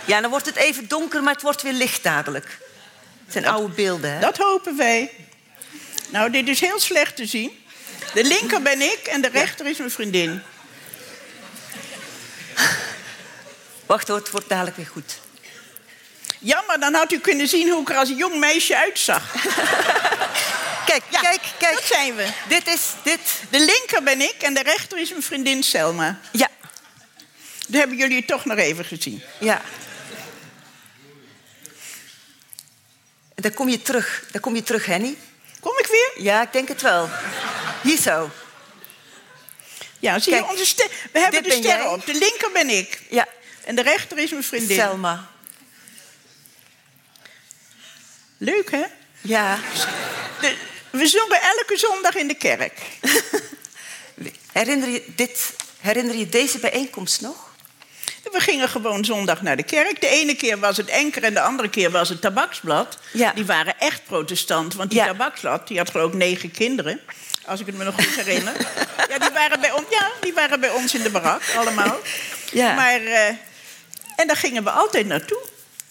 [0.07, 2.59] Ja, dan wordt het even donker, maar het wordt weer licht dadelijk.
[3.25, 4.21] Het zijn oude beelden, hè?
[4.21, 5.11] Dat hopen wij.
[6.09, 7.65] Nou, dit is heel slecht te zien.
[8.15, 10.43] De linker ben ik en de rechter is mijn vriendin.
[13.87, 15.19] Wacht hoor, het wordt dadelijk weer goed.
[16.39, 19.33] Jammer, dan had u kunnen zien hoe ik er als een jong meisje uitzag.
[20.87, 21.75] Kijk, Ja, kijk, kijk.
[21.75, 22.27] dat zijn we.
[22.49, 22.81] Dit is...
[23.03, 23.21] Dit...
[23.51, 26.19] De linker ben ik en de rechter is mijn vriendin Selma.
[26.33, 26.49] Ja,
[27.67, 29.23] Dat hebben jullie toch nog even gezien.
[29.39, 29.63] ja.
[33.41, 34.25] Dan kom je terug.
[34.31, 35.17] Dan kom je terug, Henny.
[35.61, 36.25] Kom ik weer?
[36.25, 37.09] Ja, ik denk het wel.
[37.83, 38.31] Hier zo.
[39.99, 40.89] Ja, zie je Kijk, onze ster.
[41.13, 41.87] We hebben de sterren jij.
[41.93, 42.07] op.
[42.07, 43.01] De linker ben ik.
[43.11, 43.27] Ja,
[43.65, 44.77] En de rechter is mijn vriendin.
[44.77, 45.31] Selma.
[48.39, 48.85] Leuk, hè?
[49.21, 49.59] Ja.
[50.41, 50.57] De-
[50.91, 52.79] we zongen elke zondag in de kerk.
[54.53, 57.55] Herinner je, dit, herinner je deze bijeenkomst nog?
[58.33, 60.01] We gingen gewoon zondag naar de kerk.
[60.01, 62.99] De ene keer was het Enker en de andere keer was het Tabaksblad.
[63.13, 63.33] Ja.
[63.33, 65.07] Die waren echt protestant, want die Ja.
[65.07, 67.01] Tabaksblad die had geloof ik negen kinderen.
[67.45, 68.55] Als ik het me nog goed herinner.
[69.11, 71.97] ja, die waren bij ons, ja, die waren bij ons in de barak, allemaal.
[72.53, 72.75] Ja.
[72.75, 73.27] Maar, eh,
[74.17, 75.43] en daar gingen we altijd naartoe.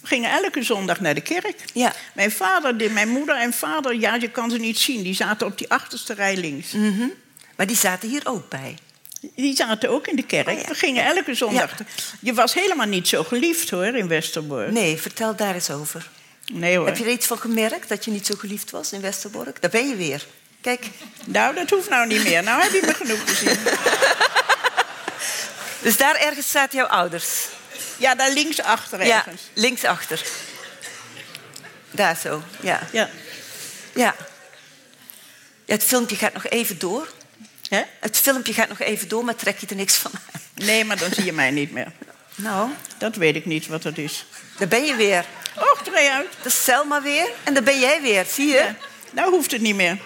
[0.02, 1.56] We gingen elke zondag naar de kerk.
[1.74, 1.94] Ja.
[2.14, 5.04] Mijn vader, mijn moeder en vader, ja, je kan ze niet zien.
[5.04, 6.72] Die zaten op die achterste rij links.
[6.72, 7.08] Mhm.
[7.56, 8.78] Maar die zaten hier ook bij.
[9.36, 10.48] Die zaten ook in de kerk.
[10.48, 10.68] Oh ja.
[10.68, 11.78] We gingen elke zondag.
[11.80, 11.86] Ja.
[12.20, 14.72] Je was helemaal niet zo geliefd hoor in Westerbork.
[14.72, 16.10] Nee, vertel daar eens over.
[16.54, 16.86] Nee hoor.
[16.86, 19.62] Heb je er iets van gemerkt dat je niet zo geliefd was in Westerbork?
[19.62, 20.26] Daar ben je weer.
[20.62, 20.86] Kijk,
[21.26, 22.44] Nou, dat hoeft nou niet meer.
[22.44, 23.58] Nou heb je me genoeg gezien.
[25.86, 27.30] dus daar ergens zaten jouw ouders.
[27.98, 29.42] Ja, daar linksachter Ja, ergens.
[29.54, 30.22] linksachter.
[31.92, 32.80] Daar zo, ja.
[32.92, 33.10] Ja.
[33.94, 34.16] ja.
[35.66, 37.08] Ja, het filmpje gaat nog even door.
[38.00, 40.42] Het filmpje gaat nog even door, maar trek je er niks van aan.
[40.66, 41.92] Nee, maar dan zie je mij niet meer.
[42.36, 44.26] Nou, Dat weet ik niet wat dat is.
[44.58, 45.26] daar ben je weer.
[45.56, 46.28] Och, draai uit.
[46.38, 48.54] Dat is Selma weer en daar ben jij weer, zie je?
[48.54, 48.76] Ja.
[49.12, 49.98] Nou hoeft het niet meer.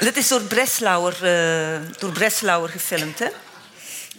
[0.00, 3.28] Dat is door Breslauer, eh, door Breslauer gefilmd, hè?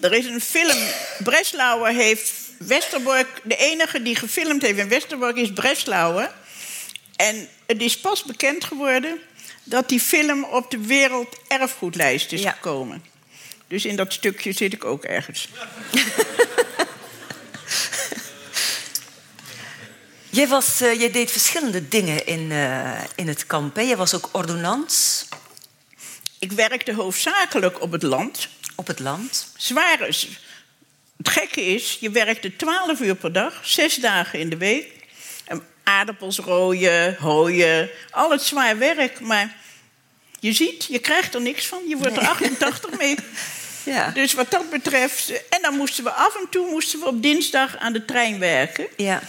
[0.01, 0.77] Er is een film.
[1.23, 3.27] Breslauer heeft Westerbork.
[3.43, 6.31] De enige die gefilmd heeft in Westerbork is Breslauer.
[7.15, 9.19] En het is pas bekend geworden
[9.69, 12.51] dat die film op de werelderfgoedlijst is Ja.
[12.51, 13.03] gekomen.
[13.67, 15.47] Dus in dat stukje zit ik ook ergens.
[20.29, 23.75] Jij, was, eh, jij deed verschillende dingen in, eh, in het kamp.
[23.75, 23.81] Hè?
[23.81, 25.25] Jij was ook ordonnans
[26.39, 28.47] Ik werkte hoofdzakelijk op het land.
[28.75, 29.51] op het land.
[29.57, 30.27] Zwaar is.
[31.17, 34.98] Het gekke is, je werkte 12 uur per dag, zes dagen in de week.
[35.89, 39.19] Aardappels rooien, hooien, al het zwaar werk.
[39.19, 39.55] Maar
[40.39, 41.79] je ziet, je krijgt er niks van.
[41.87, 43.15] Je wordt er 88 mee.
[43.83, 44.09] Ja.
[44.11, 45.31] Dus wat dat betreft.
[45.49, 48.87] En dan moesten we af en toe moesten we op dinsdag aan de trein werken.
[48.97, 49.21] ja.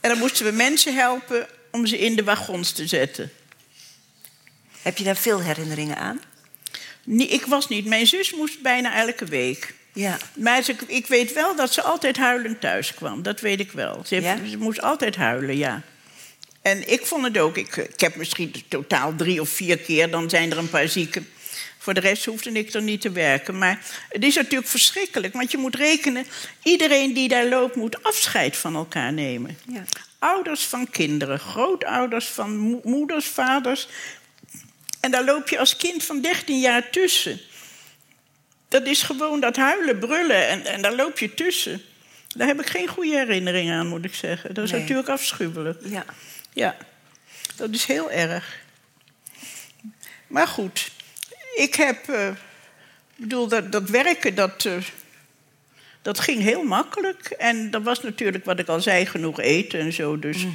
[0.00, 3.32] En dan moesten we mensen helpen om ze in de wagons te zetten.
[4.82, 6.20] Heb je daar veel herinneringen aan?
[7.04, 7.84] Nee, ik was niet.
[7.86, 9.74] Mijn zus moest bijna elke week.
[9.92, 10.16] Ja.
[10.34, 13.22] Maar ze, ik weet wel dat ze altijd huilend thuis kwam.
[13.22, 14.02] Dat weet ik wel.
[14.06, 14.48] Ze, heeft- Ja?
[14.50, 15.82] ze moest altijd huilen, ja.
[16.66, 17.56] En ik vond het ook.
[17.56, 21.28] Ik, ik heb misschien totaal drie of vier keer, dan zijn er een paar zieken.
[21.78, 23.58] Voor de rest hoefde ik er niet te werken.
[23.58, 26.26] Maar het is natuurlijk verschrikkelijk, want je moet rekenen...
[26.62, 29.58] iedereen die daar loopt moet afscheid van elkaar nemen.
[29.72, 29.84] Ja.
[30.18, 33.88] Ouders van kinderen, grootouders van mo- moeders, vaders.
[35.00, 37.40] En daar loop je als kind van 13 jaar tussen.
[38.68, 41.82] Dat is gewoon dat huilen, brullen en, en daar loop je tussen.
[42.36, 44.54] Daar heb ik geen goede herinnering aan, moet ik zeggen.
[44.54, 44.80] Dat is Nee.
[44.80, 45.80] natuurlijk afschuwelijk.
[45.84, 46.04] Ja.
[46.56, 46.76] Ja,
[47.56, 48.58] dat is heel erg.
[50.26, 50.90] Maar goed,
[51.56, 52.08] ik heb.
[52.08, 52.36] Ik
[53.16, 54.76] bedoel, dat, dat werken, dat, eh,
[56.02, 57.26] dat ging heel makkelijk.
[57.26, 60.18] En er was natuurlijk, wat ik al zei, genoeg eten en zo.
[60.18, 60.46] Dus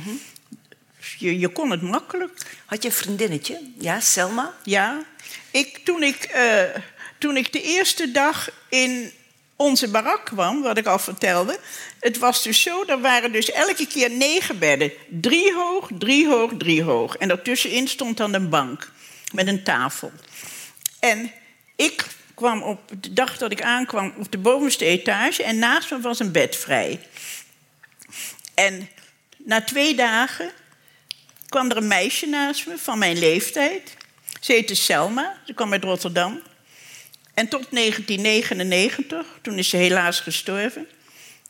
[1.18, 2.42] je, je kon het makkelijk.
[2.66, 3.62] Had je een vriendinnetje?
[3.78, 4.54] Ja, Selma?
[4.64, 5.04] Ja.
[5.52, 6.64] Ik, toen, ik, eh,
[7.18, 9.12] toen ik de eerste dag in
[9.62, 11.60] onze barak kwam, wat ik al vertelde.
[12.00, 14.92] Het was dus zo, er waren dus elke keer negen bedden.
[15.10, 17.16] Drie hoog, drie hoog, drie hoog.
[17.16, 18.92] En daartussenin stond dan een bank
[19.34, 20.12] met een tafel.
[21.00, 21.32] En
[21.76, 22.06] ik
[22.36, 25.44] kwam op de dag dat ik aankwam op de bovenste etage...
[25.44, 27.00] en naast me was een bed vrij.
[28.54, 28.90] En
[29.38, 30.52] na twee dagen
[31.50, 33.98] kwam er een meisje naast me van mijn leeftijd.
[34.40, 36.42] Ze heette Selma, ze kwam uit Rotterdam.
[37.34, 40.88] En tot 1999, toen is ze helaas gestorven.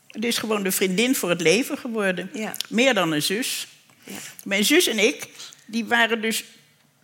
[0.06, 2.30] Het is gewoon de vriendin voor het leven geworden.
[2.32, 2.54] Ja.
[2.68, 3.66] Meer dan een zus.
[4.04, 4.16] Ja.
[4.44, 5.28] Mijn zus en ik,
[5.66, 6.44] die waren dus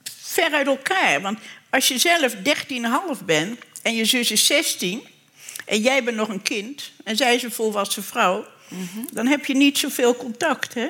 [0.05, 1.21] ver uit elkaar.
[1.21, 1.39] Want
[1.71, 5.07] als je zelf 13,5 bent en je zus is 16...
[5.65, 8.47] en jij bent nog een kind en zij is een volwassen vrouw...
[9.13, 10.89] dan heb je niet zoveel contact, hè?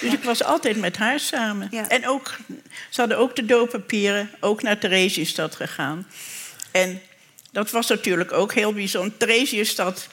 [0.00, 1.68] Dus ik was altijd met haar samen.
[1.70, 1.88] Ja.
[1.88, 2.36] En ook,
[2.90, 6.06] ze hadden ook de dooppapieren, ook naar Theresienstad gegaan.
[6.70, 7.02] En
[7.52, 9.16] dat was natuurlijk ook heel bijzonder.
[9.16, 10.06] Theresienstad,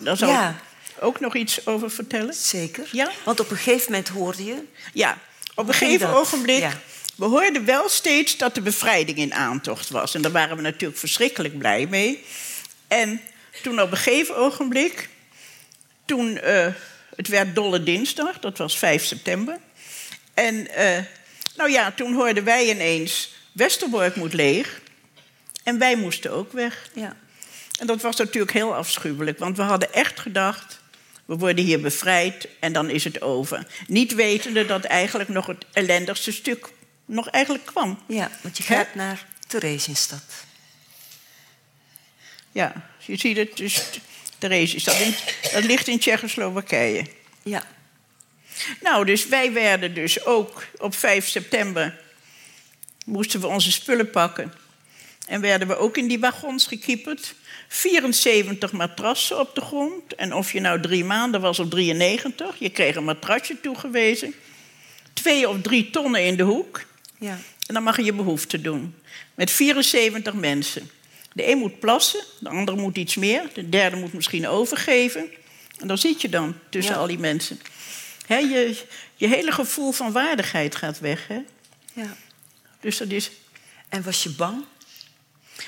[0.00, 0.48] daar zal Ja.
[0.96, 2.34] ik ook nog iets over vertellen.
[2.34, 2.88] Zeker.
[2.92, 3.10] Ja?
[3.24, 4.62] Want op een gegeven moment hoorde je...
[4.92, 5.18] Ja,
[5.54, 6.16] op een gegeven dat?
[6.16, 6.58] ogenblik.
[6.58, 6.80] Ja.
[7.16, 10.14] We hoorden wel steeds dat de bevrijding in aantocht was.
[10.14, 12.24] En daar waren we natuurlijk verschrikkelijk blij mee.
[12.88, 13.20] En
[13.62, 15.08] toen op een gegeven ogenblik.
[16.04, 16.38] Toen.
[16.38, 16.66] eh,
[17.16, 19.58] het werd Dolle Dinsdag, dat was 5 september.
[20.34, 20.68] En.
[20.74, 21.02] eh,
[21.56, 23.34] nou ja, toen hoorden wij ineens.
[23.52, 24.80] Westerbork moet leeg.
[25.68, 26.90] En wij moesten ook weg.
[26.94, 27.16] Ja.
[27.78, 30.80] En dat was natuurlijk heel afschuwelijk, want we hadden echt gedacht...
[31.24, 33.66] we worden hier bevrijd en dan is het over.
[33.86, 36.68] Niet wetende dat eigenlijk nog het ellendigste stuk
[37.04, 37.98] nog eigenlijk kwam.
[38.06, 40.22] ja, want je gaat naar Theresienstad.
[42.52, 43.82] Ja, je ziet het, dus
[44.38, 45.14] Theresies, dat, in,
[45.52, 47.06] dat ligt in Tsjechoslowakije.
[47.42, 47.62] Ja.
[48.80, 52.00] Nou, dus wij werden dus ook op 5 september...
[53.04, 54.52] moesten we onze spullen pakken.
[55.28, 57.34] En werden we ook in die wagons gekieperd.
[57.68, 60.14] 74 matrassen op de grond.
[60.14, 64.34] En of je nou drie maanden was of 93, je kreeg een matrasje toegewezen.
[65.12, 66.84] Twee of drie tonnen in de hoek.
[67.18, 67.38] Ja.
[67.66, 68.94] En dan mag je je behoefte doen.
[69.34, 70.90] Met 74 mensen.
[71.32, 75.30] De een moet plassen, de andere moet iets meer, de derde moet misschien overgeven.
[75.78, 77.00] En dan zit je dan tussen Ja.
[77.00, 77.60] al die mensen.
[78.28, 78.82] Je,
[79.14, 81.26] je hele gevoel van waardigheid gaat weg.
[81.28, 81.38] Hè?
[81.92, 82.16] ja.
[82.80, 83.30] Dus dat is.
[83.88, 84.64] En was je bang?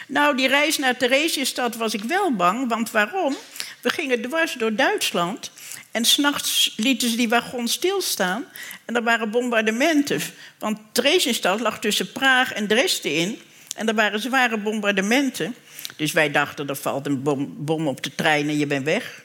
[0.07, 2.68] Nou, die reis naar Theresienstad was ik wel bang.
[2.68, 3.36] Want waarom?
[3.80, 5.51] We gingen dwars door Duitsland.
[5.91, 8.45] En s'nachts lieten ze die wagon stilstaan.
[8.84, 10.20] En er waren bombardementen.
[10.59, 13.41] Want Theresienstad lag tussen Praag en Dresden in.
[13.76, 15.55] En er waren zware bombardementen.
[15.97, 19.22] Dus wij dachten, er valt een bom, bom op de trein en je bent weg.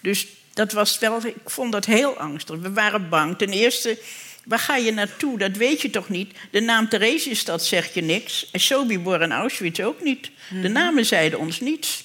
[0.00, 2.56] Dus dat was wel, ik vond dat heel angstig.
[2.56, 3.38] We waren bang.
[3.38, 3.98] Ten eerste,
[4.44, 5.38] waar ga je naartoe?
[5.38, 6.34] Dat weet je toch niet?
[6.50, 8.50] De naam Theresienstad zegt je niks.
[8.50, 10.30] En Sobibor en Auschwitz ook niet.
[10.62, 12.04] De namen zeiden ons niets.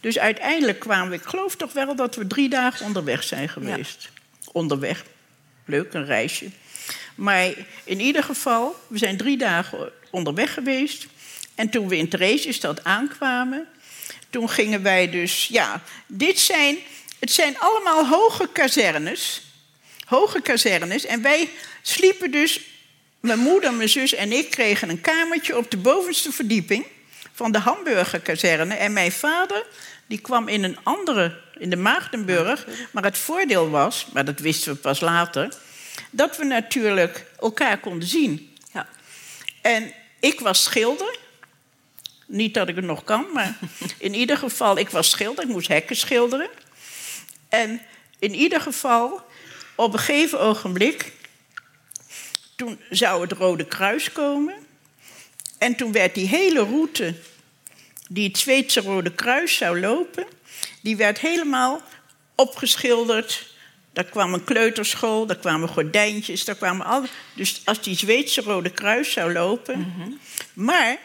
[0.00, 4.08] Dus uiteindelijk kwamen we, ik geloof toch wel dat we drie dagen onderweg zijn geweest.
[4.52, 5.04] Onderweg.
[5.64, 6.50] Leuk, een reisje.
[7.14, 7.52] Maar
[7.84, 11.06] in ieder geval, we zijn drie dagen onderweg geweest.
[11.54, 13.66] En toen we in Theresienstad aankwamen,
[14.30, 16.76] toen gingen wij dus, ja, dit zijn,
[17.18, 19.42] het zijn allemaal hoge kazernes.
[20.06, 21.04] Hoge kazernes.
[21.04, 21.50] En wij
[21.82, 22.60] sliepen dus,
[23.20, 26.86] mijn moeder, mijn zus en ik kregen een kamertje op de bovenste verdieping
[27.32, 28.74] van de Hamburgerkazerne.
[28.74, 29.66] En mijn vader,
[30.06, 32.66] die kwam in een andere, in de Maagdenburg.
[32.90, 35.52] Maar het voordeel was, maar dat wisten we pas later,
[36.10, 38.56] dat we natuurlijk elkaar konden zien.
[38.72, 38.88] Ja.
[39.62, 41.18] En ik was schilder.
[42.26, 43.58] Niet dat ik het nog kan, maar
[43.98, 45.44] in ieder geval, ik was schilder.
[45.44, 46.48] Ik moest hekken schilderen.
[47.48, 47.80] En
[48.18, 49.25] in ieder geval,
[49.76, 51.12] op een gegeven ogenblik,
[52.56, 54.54] toen zou het Rode Kruis komen.
[55.58, 57.14] En toen werd die hele route
[58.08, 60.26] die het Zweedse Rode Kruis zou lopen,
[60.82, 61.82] die werd helemaal
[62.34, 63.54] opgeschilderd.
[63.92, 67.04] Daar kwam een kleuterschool, daar kwamen gordijntjes, daar kwamen al.
[67.34, 69.94] Dus als die Zweedse Rode Kruis zou lopen.
[70.52, 70.98] Maar,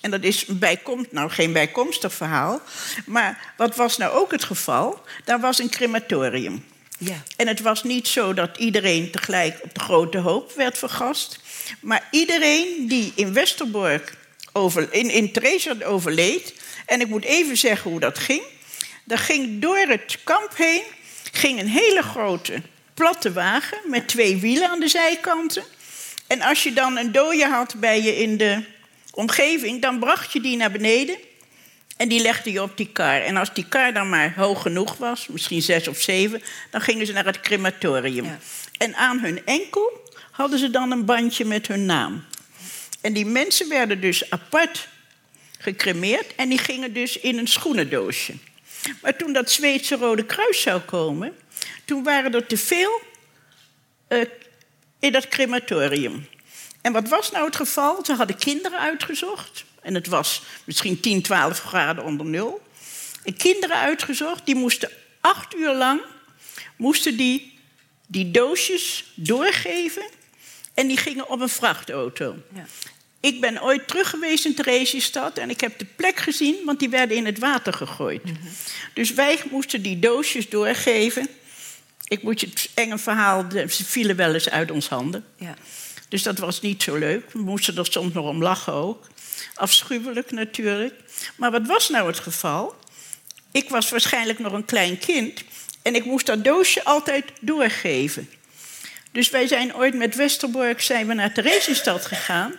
[0.00, 2.60] en dat is bijkomst, nou geen bijkomstig verhaal.
[3.06, 5.02] Maar wat was nou ook het geval?
[5.24, 6.64] Daar was een crematorium.
[6.98, 7.22] Ja.
[7.36, 11.38] En het was niet zo dat iedereen tegelijk op de grote hoop werd vergast.
[11.80, 14.12] Maar iedereen die in Westerbork,
[14.52, 16.54] over, in, in overleed...
[16.86, 18.42] en ik moet even zeggen hoe dat ging...
[19.04, 20.82] daar ging door het kamp heen
[21.32, 22.62] ging een hele grote
[22.94, 23.78] platte wagen...
[23.84, 25.64] met twee wielen aan de zijkanten.
[26.26, 28.64] En als je dan een dode had bij je in de
[29.10, 29.82] omgeving...
[29.82, 31.16] dan bracht je die naar beneden...
[31.96, 33.20] En die legde je op die kar.
[33.20, 37.06] En als die kar dan maar hoog genoeg was, misschien zes of zeven, dan gingen
[37.06, 38.24] ze naar het crematorium.
[38.24, 38.38] Ja.
[38.78, 42.24] En aan hun enkel hadden ze dan een bandje met hun naam.
[43.00, 44.88] En die mensen werden dus apart
[45.58, 48.34] gecremeerd en die gingen dus in een schoenendoosje.
[49.02, 51.36] Maar toen dat Zweedse Rode Kruis zou komen,
[51.84, 53.00] toen waren er te veel
[54.08, 54.20] eh,
[54.98, 56.28] in dat crematorium.
[56.80, 58.04] En wat was nou het geval?
[58.04, 59.64] Ze hadden kinderen uitgezocht.
[59.86, 62.62] En het was misschien 10, 12 graden onder nul.
[63.24, 66.00] En kinderen uitgezocht, die moesten acht uur lang
[66.76, 67.58] moesten die,
[68.06, 70.02] die doosjes doorgeven.
[70.74, 72.36] En die gingen op een vrachtauto.
[72.54, 72.66] Ja.
[73.20, 76.88] Ik ben ooit terug geweest in Theresienstadt en ik heb de plek gezien, want die
[76.88, 78.22] werden in het water gegooid.
[78.94, 81.28] Dus wij moesten die doosjes doorgeven.
[82.04, 85.24] Ik moet je het enge verhaal, ze vielen wel eens uit ons handen.
[85.36, 85.56] Ja.
[86.08, 87.32] Dus dat was niet zo leuk.
[87.32, 89.06] We moesten er soms nog om lachen ook.
[89.54, 90.94] Afschuwelijk natuurlijk.
[91.36, 92.74] Maar wat was nou het geval?
[93.52, 95.44] Ik was waarschijnlijk nog een klein kind
[95.82, 98.30] en ik moest dat doosje altijd doorgeven.
[99.12, 102.54] Dus wij zijn ooit met Westerbork zijn we naar Theresienstadt gegaan.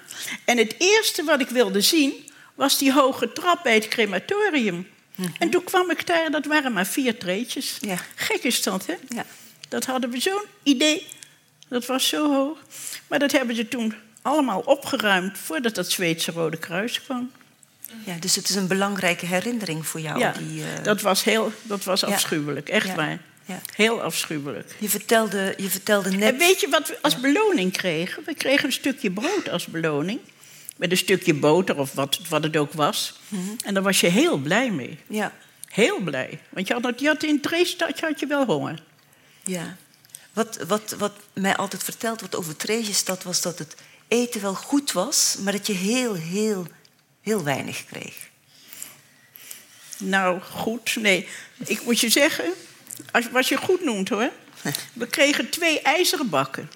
[0.45, 4.87] En het eerste wat ik wilde zien was die hoge trap bij het crematorium.
[5.39, 7.77] En toen kwam ik daar, dat waren maar vier treetjes.
[7.81, 7.97] Ja.
[8.15, 8.93] Gek is dat, hè?
[9.09, 9.25] Ja.
[9.69, 11.07] Dat hadden we zo'n idee.
[11.67, 12.57] Dat was zo hoog.
[13.07, 13.93] Maar dat hebben ze toen
[14.27, 17.31] allemaal opgeruimd voordat dat Zweedse Rode Kruis kwam.
[18.03, 20.19] ja, dus het is een belangrijke herinnering voor jou.
[20.19, 22.07] ja, die, eh, dat was, heel, dat was Ja.
[22.07, 22.95] afschuwelijk, echt Ja.
[22.95, 23.19] waar.
[23.45, 23.61] Ja.
[23.75, 24.75] Heel afschuwelijk.
[24.79, 26.33] je, vertelde, je vertelde net...
[26.33, 28.23] En weet je wat we als beloning kregen?
[28.25, 30.19] We kregen een stukje brood als beloning.
[30.75, 33.19] Met een stukje boter of wat, wat het ook was.
[33.65, 34.99] En daar was je heel blij mee.
[35.07, 35.31] Ja,
[35.67, 36.39] Heel blij.
[36.49, 38.83] Want je had, je had in Treestadje had je wel honger.
[39.43, 39.75] ja.
[40.33, 43.23] Wat, wat, wat mij altijd verteld wordt over Theresienstadt...
[43.23, 43.75] was dat het
[44.07, 45.35] eten wel goed was...
[45.39, 46.67] maar dat je heel, heel,
[47.21, 48.15] heel weinig kreeg.
[49.97, 50.95] Nou, goed.
[50.95, 51.27] Nee,
[51.65, 52.53] ik moet je zeggen,
[53.11, 54.31] als, wat je goed noemt hoor.
[54.93, 56.69] We kregen twee ijzeren bakken.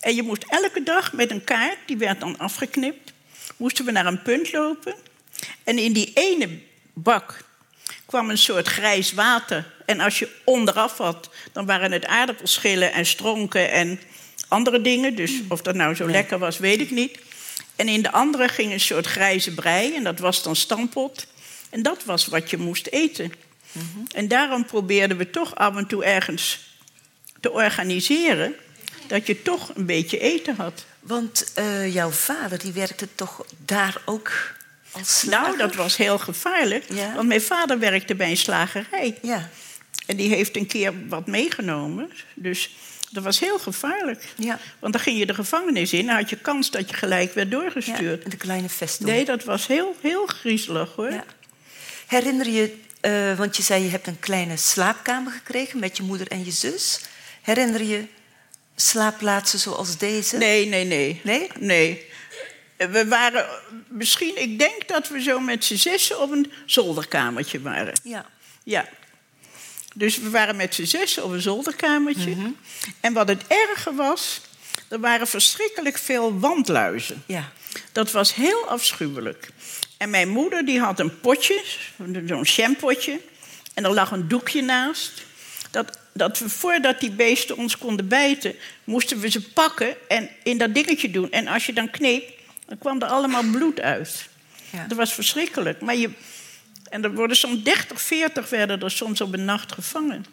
[0.00, 3.12] En je moest elke dag met een kaart, die werd dan afgeknipt,
[3.56, 4.94] moesten we naar een punt lopen.
[5.64, 6.58] En in die ene
[6.92, 7.44] bak
[8.06, 9.74] kwam een soort grijs water.
[9.86, 14.00] En als je onderaf had, dan waren het aardappelschillen en stronken en
[14.52, 15.14] andere dingen.
[15.14, 17.18] Dus of dat nou zo lekker was, weet ik niet.
[17.76, 21.26] En in de andere ging een soort grijze brei en dat was dan stampot.
[21.70, 23.32] En dat was wat je moest eten.
[24.14, 26.60] En daarom probeerden we toch af en toe ergens
[27.40, 28.54] te organiseren
[29.06, 30.84] dat je toch een beetje eten had.
[31.00, 34.54] Want eh, jouw vader die werkte toch daar ook
[34.90, 35.46] als slager?
[35.46, 37.14] Nou, dat was heel gevaarlijk, Ja.
[37.14, 39.18] want mijn vader werkte bij een slagerij.
[39.22, 39.50] Ja,
[40.06, 42.10] En die heeft een keer wat meegenomen.
[42.34, 42.70] Dus
[43.12, 44.24] dat was heel gevaarlijk.
[44.36, 44.58] ja.
[44.78, 47.50] Want dan ging je de gevangenis in en had je kans dat je gelijk werd
[47.50, 47.58] ja.
[47.58, 48.30] doorgestuurd.
[48.30, 49.08] De kleine vesting.
[49.08, 51.10] Nee, dat was heel, heel griezelig hoor.
[51.10, 51.24] Ja.
[52.06, 56.28] Herinner je, eh, want je zei je hebt een kleine slaapkamer gekregen met je moeder
[56.28, 57.00] en je zus.
[57.42, 58.04] Herinner je
[58.76, 60.36] slaapplaatsen zoals deze?
[60.36, 61.20] Nee, nee, nee.
[61.24, 61.48] Nee?
[61.58, 62.10] Nee.
[62.76, 63.46] We waren
[63.88, 67.94] misschien, ik denk dat we zo met z'n zessen op een zolderkamertje waren.
[68.02, 68.26] Ja.
[68.64, 68.88] Ja.
[69.94, 72.36] Dus we waren met z'n zessen op een zolderkamertje.
[73.00, 74.40] En wat het erge was,
[74.88, 77.22] er waren verschrikkelijk veel wandluizen.
[77.26, 77.52] Ja.
[77.92, 79.48] Dat was heel afschuwelijk.
[79.96, 81.62] En mijn moeder die had een potje,
[82.26, 83.20] zo'n shampootje.
[83.74, 85.12] En er lag een doekje naast.
[85.70, 90.58] Dat, dat we voordat die beesten ons konden bijten, moesten we ze pakken en in
[90.58, 91.30] dat dingetje doen.
[91.30, 92.30] En als je dan kneep,
[92.66, 94.28] dan kwam er allemaal bloed uit.
[94.70, 94.86] Ja.
[94.86, 95.80] Dat was verschrikkelijk.
[95.80, 96.10] Maar je,
[96.92, 100.24] en er worden soms 30, 40 werden er soms op een nacht gevangen.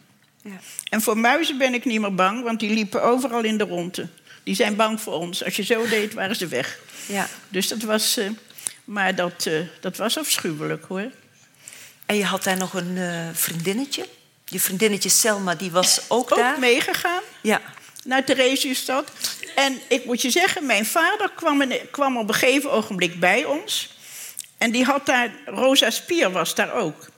[0.44, 0.60] Ja.
[0.90, 4.08] En voor muizen ben ik niet meer bang, want die liepen overal in de ronde.
[4.44, 5.44] Die zijn bang voor ons.
[5.44, 6.80] Als je zo deed, waren ze weg.
[7.06, 7.28] Ja.
[7.50, 8.18] Dus dat was...
[8.18, 8.30] eh,
[8.84, 11.12] maar dat, eh, dat was afschuwelijk, hoor.
[12.06, 14.06] En je had daar nog een eh, vriendinnetje.
[14.46, 16.54] Je vriendinnetje Selma, die was ook, daar.
[16.54, 17.62] Ook meegegaan Ja.
[18.04, 19.12] naar Theresienstad.
[19.56, 23.46] En ik moet je zeggen, mijn vader kwam, in- kwam op een gegeven ogenblik bij
[23.46, 23.98] ons.
[24.60, 25.32] En die had daar...
[25.46, 27.10] Rosa Spier was daar ook.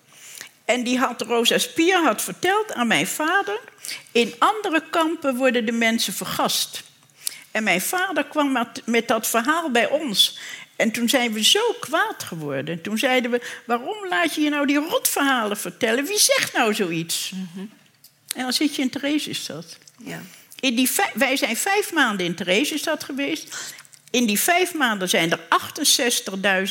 [0.65, 3.59] En die had, Rosa Spier had verteld aan mijn vader...
[4.11, 6.83] in andere kampen worden de mensen vergast.
[7.51, 10.39] En mijn vader kwam met, met dat verhaal bij ons.
[10.75, 12.81] En toen zijn we zo kwaad geworden.
[12.81, 16.05] Toen zeiden we, waarom laat je je nou die rotverhalen vertellen?
[16.05, 17.31] Wie zegt nou zoiets?
[18.35, 19.77] En dan zit je in Theresienstad.
[19.97, 20.21] ja.
[20.59, 23.73] In die wij zijn vijf maanden in Theresienstad geweest.
[24.11, 25.39] In die vijf maanden zijn er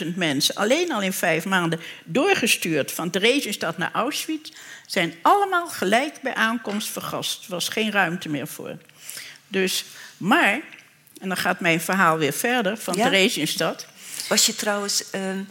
[0.05, 4.51] 68.000 mensen, alleen al in vijf maanden, doorgestuurd van Theresienstad naar Auschwitz.
[4.86, 7.45] Zijn allemaal gelijk bij aankomst vergast.
[7.45, 8.76] Er was geen ruimte meer voor.
[9.49, 9.84] Dus,
[10.16, 10.61] maar,
[11.20, 13.05] en dan gaat mijn verhaal weer verder van Ja?
[13.05, 13.86] Theresienstad.
[14.28, 15.11] Was je trouwens...
[15.11, 15.43] ehm,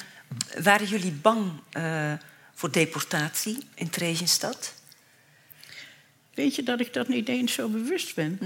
[0.61, 2.13] waren jullie bang eh,
[2.53, 4.73] voor deportatie in Theresienstad?
[6.33, 8.37] Weet je dat ik dat niet eens zo bewust ben?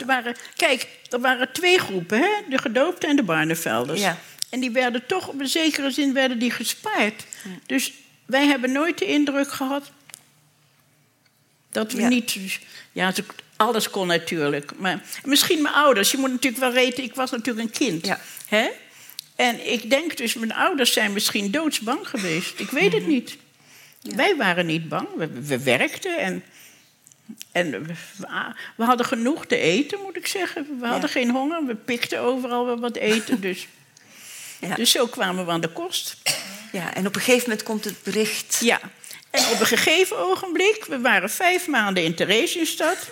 [0.00, 2.30] Er waren, kijk, er waren twee groepen, hè?
[2.48, 4.00] de gedoopten en de Barnevelders.
[4.00, 4.18] Ja.
[4.50, 7.24] En die werden toch op een zekere zin werden die gespaard.
[7.66, 7.92] Dus
[8.26, 9.90] wij hebben nooit de indruk gehad
[11.70, 12.08] dat we Ja.
[12.08, 12.58] niet.
[12.92, 13.12] Ja,
[13.56, 14.72] alles kon natuurlijk.
[14.78, 16.10] Maar misschien mijn ouders.
[16.10, 18.06] Je moet natuurlijk wel weten, ik was natuurlijk een kind.
[18.06, 18.20] Ja.
[18.48, 18.68] Hè?
[19.36, 22.60] En ik denk dus, mijn ouders zijn misschien doodsbang geweest.
[22.60, 22.94] Ik weet Mhm.
[22.96, 23.36] het niet.
[24.02, 25.08] Wij waren niet bang.
[25.16, 26.44] We, we werkten en,
[27.52, 27.94] en we,
[28.76, 30.78] we hadden genoeg te eten, moet ik zeggen.
[30.80, 31.66] We hadden geen honger.
[31.66, 33.40] We pikten overal wel wat eten.
[33.40, 33.66] Dus,
[34.68, 34.74] Ja.
[34.74, 36.16] dus zo kwamen we aan de kost.
[36.72, 36.94] ja.
[36.94, 38.58] En op een gegeven moment komt het bericht...
[38.60, 38.80] Ja,
[39.30, 43.08] en op een gegeven ogenblik, we waren vijf maanden in Theresienstad.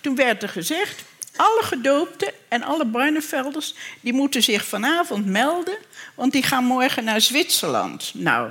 [0.00, 1.02] Toen werd er gezegd,
[1.36, 3.74] alle gedoopten en alle Barnevelders...
[4.00, 5.76] die moeten zich vanavond melden,
[6.14, 8.10] want die gaan morgen naar Zwitserland.
[8.14, 8.50] Nou,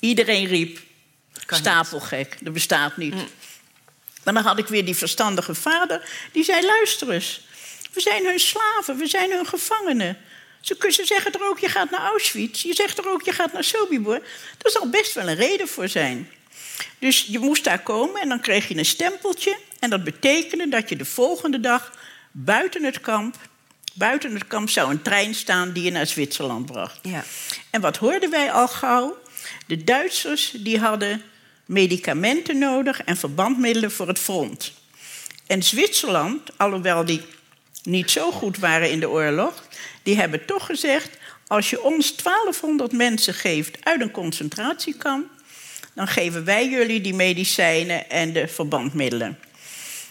[0.00, 0.78] iedereen riep,
[1.46, 3.14] stapelgek, dat bestaat niet.
[4.22, 7.40] Maar dan had ik weer die verstandige vader, die zei, luister eens...
[7.92, 10.18] we zijn hun slaven, we zijn hun gevangenen...
[10.60, 12.62] Ze, kun- ze zeggen er ook, je gaat naar Auschwitz.
[12.62, 14.20] Je zegt er ook, je gaat naar Sobibor.
[14.58, 16.30] Daar zal best wel een reden voor zijn.
[16.98, 19.58] Dus je moest daar komen en dan kreeg je een stempeltje.
[19.78, 21.92] En dat betekende dat je de volgende dag
[22.32, 23.36] buiten het kamp...
[23.94, 26.98] buiten het kamp zou een trein staan die je naar Zwitserland bracht.
[27.02, 27.24] Ja.
[27.70, 29.18] En wat hoorden wij al gauw?
[29.66, 31.22] De Duitsers die hadden
[31.72, 34.72] medicamenten nodig en verbandmiddelen voor het front.
[35.46, 37.20] En Zwitserland, alhoewel die
[37.82, 39.64] niet zo goed waren in de oorlog,
[40.02, 41.10] die hebben toch gezegd:
[41.46, 45.26] als je ons 1200 mensen geeft uit een concentratiekamp,
[45.94, 49.38] dan geven wij jullie die medicijnen en de verbandmiddelen.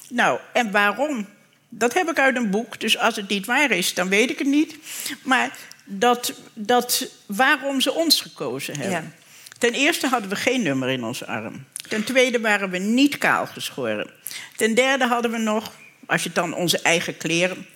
[0.10, 1.28] Nou, en waarom?
[1.70, 4.38] Dat heb ik uit een boek, dus als het niet waar is, dan weet ik
[4.38, 4.76] het niet.
[5.24, 9.16] Maar dat, dat, waarom ze ons gekozen hebben.
[9.62, 11.66] Ten eerste hadden we geen nummer in onze arm.
[11.88, 14.10] Ten tweede waren we niet kaal geschoren.
[14.56, 15.72] Ten derde hadden we nog,
[16.06, 17.68] als je het dan onze eigen kleren...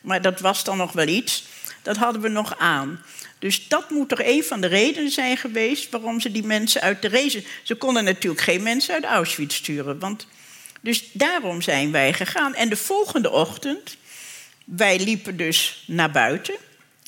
[0.00, 1.44] maar dat was dan nog wel iets,
[1.82, 3.02] dat hadden we nog aan.
[3.38, 5.90] Dus dat moet er een van de redenen zijn geweest...
[5.90, 7.44] waarom ze die mensen uit de race...
[7.62, 9.98] Ze konden natuurlijk geen mensen uit Auschwitz sturen.
[9.98, 10.26] Want,
[10.80, 12.54] dus daarom zijn wij gegaan.
[12.54, 13.96] En de volgende ochtend,
[14.64, 16.54] wij liepen dus naar buiten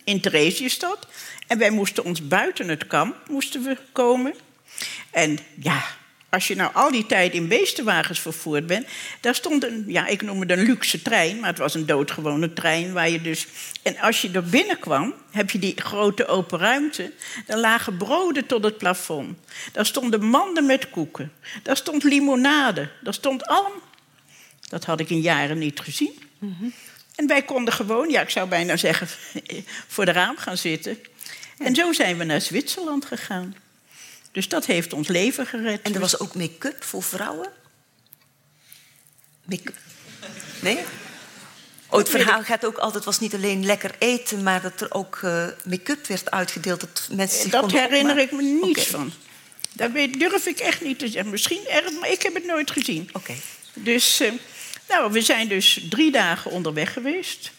[0.05, 1.07] in Theresienstad.
[1.47, 4.35] En wij moesten ons buiten het kamp moesten we komen.
[5.11, 5.85] En ja,
[6.29, 8.87] als je nou al die tijd in beestenwagens vervoerd bent...
[9.21, 11.41] daar stond een, ja, ik noem het een luxe trein...
[11.41, 13.47] maar het was een doodgewone trein waar je dus...
[13.83, 17.13] En als je er binnenkwam, heb je die grote open ruimte...
[17.47, 19.39] daar lagen broden tot het plafond.
[19.73, 21.33] Daar stonden manden met koeken.
[21.63, 22.89] Daar stond limonade.
[23.03, 23.73] Daar stond alm.
[24.69, 26.19] Dat had ik in jaren niet gezien.
[27.15, 29.09] En wij konden gewoon, ja, ik zou bijna zeggen,
[29.95, 30.99] voor de raam gaan zitten.
[31.59, 33.57] En zo zijn we naar Zwitserland gegaan.
[34.33, 35.83] Dus dat heeft ons leven gered.
[35.83, 37.49] En er was ook make-up voor vrouwen?
[39.45, 39.73] Make
[40.61, 40.79] nee?
[41.89, 44.43] Oh, het verhaal gaat ook altijd, het was niet alleen lekker eten...
[44.43, 46.81] maar dat er ook eh, make-up werd uitgedeeld.
[46.81, 49.13] Dat mensen zich dat herinner ik me niets van.
[49.73, 51.31] Daar weet- durf ik echt niet te zeggen.
[51.31, 53.09] Misschien erg, maar ik heb het nooit gezien.
[53.13, 53.35] Oké.
[53.75, 54.33] Dus, eh,
[54.89, 57.51] nou, we zijn dus drie dagen onderweg geweest.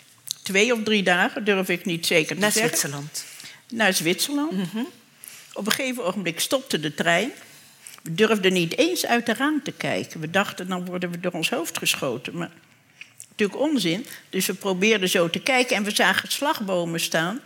[0.44, 2.70] Twee of drie dagen, durf ik niet zeker te Naar zeggen.
[2.70, 3.26] Zwitserland.
[3.70, 4.54] Naar Zwitserland.
[5.54, 7.32] Op een gegeven ogenblik stopte de trein.
[8.04, 10.20] We durfden niet eens uit de raam te kijken.
[10.20, 12.38] We dachten, dan worden we door ons hoofd geschoten.
[12.38, 12.52] Maar
[13.30, 14.06] natuurlijk onzin.
[14.30, 17.42] Dus we probeerden zo te kijken en we zagen slagbomen staan.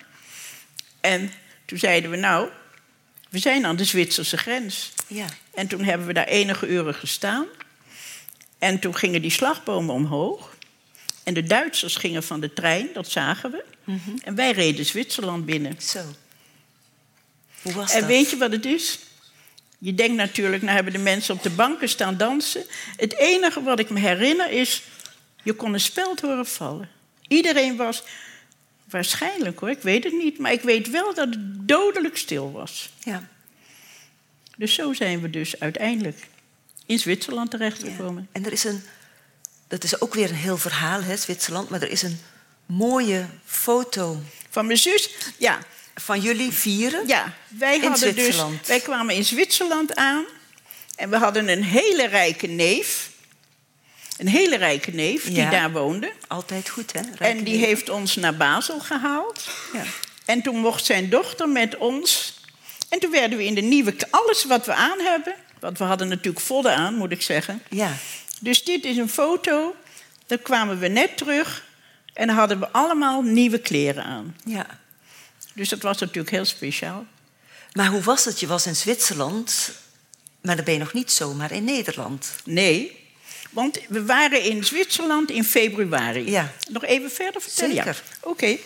[1.01, 1.31] En
[1.65, 2.49] toen zeiden we, nou,
[3.29, 4.91] We zijn aan de Zwitserse grens.
[5.07, 5.25] Ja.
[5.53, 7.45] En toen hebben we daar enige uren gestaan.
[8.59, 10.55] En toen gingen die slagbomen omhoog.
[11.23, 13.63] En de Duitsers gingen van de trein, dat zagen we.
[14.23, 15.75] En wij reden Zwitserland binnen.
[15.81, 16.03] Zo.
[17.61, 18.09] Hoe was En dat?
[18.09, 18.99] weet je wat het is?
[19.77, 22.65] Je denkt natuurlijk, nou hebben de mensen op de banken staan dansen.
[22.95, 24.83] Het enige wat ik me herinner is,
[25.43, 26.89] je kon een speld horen vallen.
[27.27, 28.03] Iedereen was,
[28.89, 32.89] waarschijnlijk hoor, ik weet het niet, maar ik weet wel dat het dodelijk stil was.
[32.99, 33.29] Ja.
[34.57, 36.27] Dus zo zijn we dus uiteindelijk
[36.85, 37.57] in Zwitserland ja.
[37.57, 38.27] terechtgekomen.
[38.31, 38.83] En er is een...
[39.67, 41.69] Dat is ook weer een heel verhaal, hè, Zwitserland.
[41.69, 42.19] Maar er is een
[42.65, 45.59] mooie foto Van mijn zus, ja,
[45.95, 47.07] van jullie vieren.
[47.07, 50.25] ja wij, In hadden dus, wij kwamen in Zwitserland aan
[50.95, 53.09] en we hadden een hele rijke neef.
[54.17, 56.11] Een hele rijke neef die daar woonde.
[56.27, 57.01] Altijd goed, hè?
[57.17, 57.65] En die neef.
[57.65, 59.47] heeft ons naar Basel gehaald.
[59.73, 59.83] Ja.
[60.25, 62.39] En toen mocht zijn dochter met ons.
[62.89, 63.95] En toen werden we in de nieuwe...
[64.09, 65.35] Alles wat we aan hebben...
[65.59, 67.61] Want we hadden natuurlijk vodden aan, moet ik zeggen.
[67.69, 67.93] Ja.
[68.39, 69.75] Dus dit is een foto.
[70.27, 71.65] Dan kwamen we net terug.
[72.13, 74.35] En hadden we allemaal nieuwe kleren aan.
[74.45, 74.79] ja.
[75.53, 77.05] Dus dat was natuurlijk heel speciaal.
[77.73, 78.39] Maar hoe was het?
[78.39, 79.71] Je was in Zwitserland,
[80.41, 82.35] maar dan ben je nog niet zomaar in Nederland.
[82.43, 82.99] Nee,
[83.49, 86.29] want we waren in Zwitserland in februari.
[86.31, 86.51] Ja.
[86.69, 87.75] Nog even verder vertellen?
[87.75, 87.83] Ja.
[87.83, 88.03] Zeker.
[88.21, 88.57] Oké.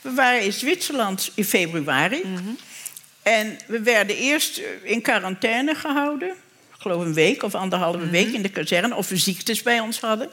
[0.00, 2.20] We waren in Zwitserland in februari.
[2.24, 2.50] Mhm.
[3.22, 6.34] En we werden eerst eh, in quarantaine gehouden.
[6.86, 8.10] Geloof een week of anderhalve Mhm.
[8.10, 8.94] week in de kazerne.
[8.94, 10.28] Of we ziektes bij ons hadden.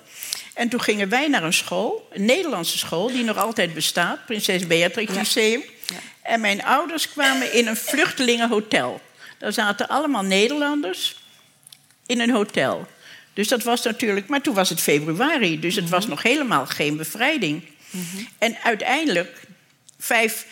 [0.53, 2.07] En toen gingen wij naar een school.
[2.11, 4.25] Een Nederlandse school die nog altijd bestaat.
[4.25, 5.13] Prinses Beatrix.
[5.15, 5.63] Lyceum.
[5.85, 5.95] Ja.
[6.21, 9.01] En mijn ouders kwamen in een vluchtelingenhotel.
[9.37, 11.15] Daar zaten allemaal Nederlanders
[12.05, 12.87] in een hotel.
[13.33, 14.27] Dus dat was natuurlijk.
[14.27, 17.63] Maar toen was het februari, dus het was nog helemaal geen bevrijding.
[18.37, 19.41] En uiteindelijk,
[19.99, 20.45] vijf,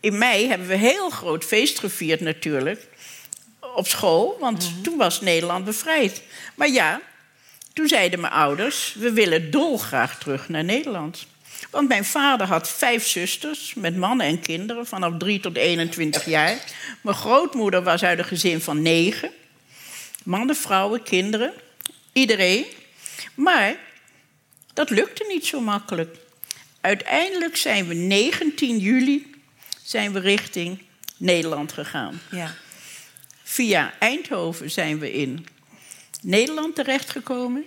[0.00, 2.86] in mei, hebben we een heel groot feest gevierd natuurlijk.
[3.74, 6.22] Op school, want toen was Nederland bevrijd.
[6.54, 7.00] Maar ja,
[7.72, 11.26] toen zeiden mijn ouders: we willen dolgraag terug naar Nederland.
[11.70, 16.58] Want mijn vader had vijf zusters met mannen en kinderen vanaf 3 tot 21 jaar.
[17.00, 19.30] Mijn grootmoeder was uit een gezin van negen.
[20.22, 21.52] Mannen, vrouwen, kinderen,
[22.12, 22.64] iedereen.
[23.34, 23.76] Maar
[24.74, 26.16] dat lukte niet zo makkelijk.
[26.80, 29.34] Uiteindelijk zijn we 19 juli
[29.82, 30.82] zijn we richting
[31.16, 32.20] Nederland gegaan.
[32.30, 32.54] Ja.
[33.46, 35.46] Via Eindhoven zijn we in
[36.22, 37.64] Nederland terechtgekomen.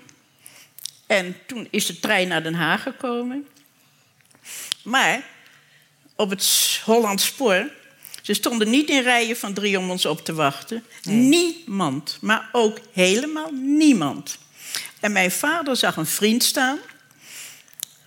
[1.05, 3.47] En toen is de trein naar Den Haag gekomen.
[4.83, 5.23] Maar
[6.15, 7.69] op het Hollands spoor,
[8.21, 10.83] ze stonden niet in rijen van drie om ons op te wachten.
[11.03, 14.37] Niemand, maar ook helemaal niemand.
[14.99, 16.79] En mijn vader zag een vriend staan,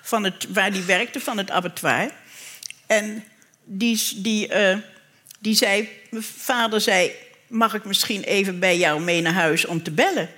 [0.03, 2.11] van het, waar die werkte, van het abattoir.
[2.87, 3.25] En
[3.65, 4.79] die, die, eh,
[5.39, 7.13] die zei, mijn vader zei,
[7.51, 10.31] mag ik misschien even bij jou mee naar huis om te bellen?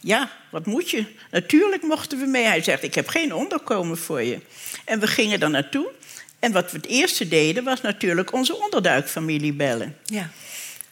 [0.00, 1.04] Ja, wat moet je?
[1.30, 2.44] Natuurlijk mochten we mee.
[2.44, 4.40] Hij zegt, ik heb geen onderkomen voor je.
[4.84, 5.90] En we gingen er naartoe.
[6.38, 9.96] En wat we het eerste deden, was natuurlijk onze onderduikfamilie bellen.
[10.04, 10.30] Ja.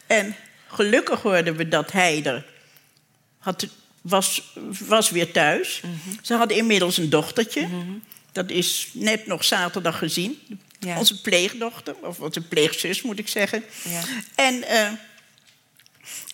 [0.07, 0.35] En
[0.67, 2.45] gelukkig hoorden we dat hij er
[3.37, 3.67] had,
[4.01, 4.53] was,
[4.87, 5.81] was weer thuis.
[6.21, 7.67] Ze hadden inmiddels een dochtertje.
[8.31, 10.39] Dat is net nog zaterdag gezien.
[10.79, 10.97] Ja.
[10.97, 13.63] Onze pleegdochter, of onze pleegzus moet ik zeggen.
[13.83, 14.01] Ja.
[14.35, 14.91] En, eh,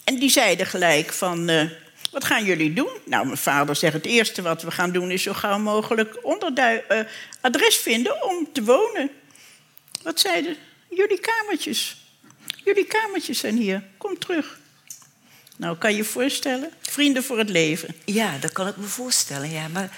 [0.09, 1.49] en die zeiden gelijk van...
[1.49, 1.65] eh,
[2.11, 2.89] wat gaan jullie doen?
[3.05, 5.11] Nou, mijn vader zegt het eerste wat we gaan doen...
[5.11, 6.15] is zo gauw mogelijk
[6.55, 6.99] eh,
[7.41, 9.09] adres vinden om te wonen.
[10.03, 10.55] Wat zeiden?
[10.89, 11.97] Jullie kamertjes.
[12.65, 13.83] Jullie kamertjes zijn hier.
[13.97, 14.59] Kom terug.
[15.55, 16.69] Nou, kan je je voorstellen?
[16.81, 17.95] Vrienden voor het leven.
[18.05, 19.51] ja, dat kan ik me voorstellen.
[19.51, 19.67] Ja.
[19.67, 19.89] Maar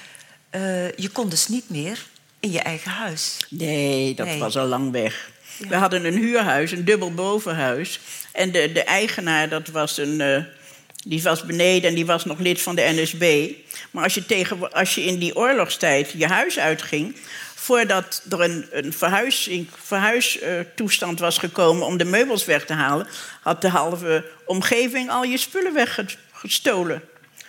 [0.49, 2.05] eh, je kon dus niet meer
[2.39, 3.37] in je eigen huis.
[3.49, 4.39] Nee, dat Nee.
[4.39, 5.30] was al lang weg.
[5.61, 5.67] Ja.
[5.67, 7.99] We hadden een huurhuis, een dubbel bovenhuis.
[8.31, 10.43] En de, de eigenaar, dat was een, eh,
[11.05, 13.51] die was beneden en die was nog lid van de NSB.
[13.91, 17.15] Maar als je, tegen, als je in die oorlogstijd je huis uitging...
[17.55, 18.93] voordat er een, een
[19.77, 23.07] verhuistoestand was gekomen om de meubels weg te halen...
[23.41, 27.01] had de halve omgeving al je spullen weggestolen.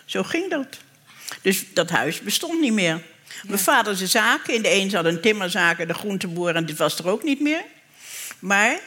[0.05, 0.67] Zo ging dat.
[1.43, 3.01] Dus dat huis bestond niet meer.
[3.43, 4.55] Mijn vader zijn zaken.
[4.55, 7.41] In de een zat een timmerzaak en de groenteboer en dit was er ook niet
[7.41, 7.63] meer.
[8.43, 8.81] Maar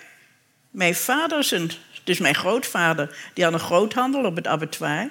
[0.71, 1.71] mijn vader, zijn,
[2.03, 5.09] dus mijn grootvader, die had een groothandel op het abattoir.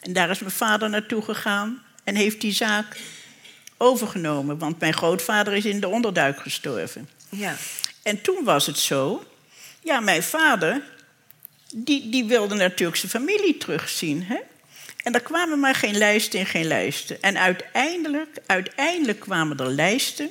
[0.00, 3.00] En daar is mijn vader naartoe gegaan en heeft die zaak
[3.76, 4.58] overgenomen.
[4.58, 7.08] Want mijn grootvader is in de onderduik gestorven.
[7.28, 7.56] Ja.
[8.02, 9.24] En toen was het zo.
[9.82, 10.82] Ja, mijn vader,
[11.74, 14.22] die, die wilde natuurlijk zijn familie terugzien.
[14.22, 14.38] Hè?
[15.02, 17.22] En er kwamen maar geen lijsten en geen lijsten.
[17.22, 20.30] En uiteindelijk, uiteindelijk kwamen er lijsten.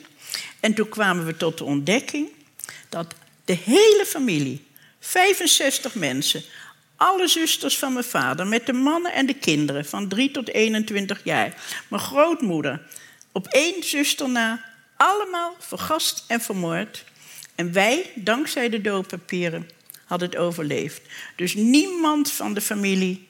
[0.59, 2.29] En toen kwamen we tot de ontdekking
[2.89, 3.13] dat
[3.47, 4.65] de hele familie
[4.99, 6.43] 65 mensen.
[6.95, 11.21] Alle zusters van mijn vader, met de mannen en de kinderen van 3 tot 21
[11.23, 11.55] jaar.
[11.87, 12.81] Mijn grootmoeder,
[13.31, 14.65] op één zuster na,
[14.97, 17.03] allemaal vergast en vermoord.
[17.55, 19.69] En wij, dankzij de doodpapieren,
[20.05, 21.01] hadden het overleefd.
[21.35, 23.27] Dus niemand van de familie,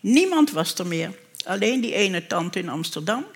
[0.00, 1.14] niemand was er meer.
[1.44, 3.26] Alleen die ene tante in Amsterdam.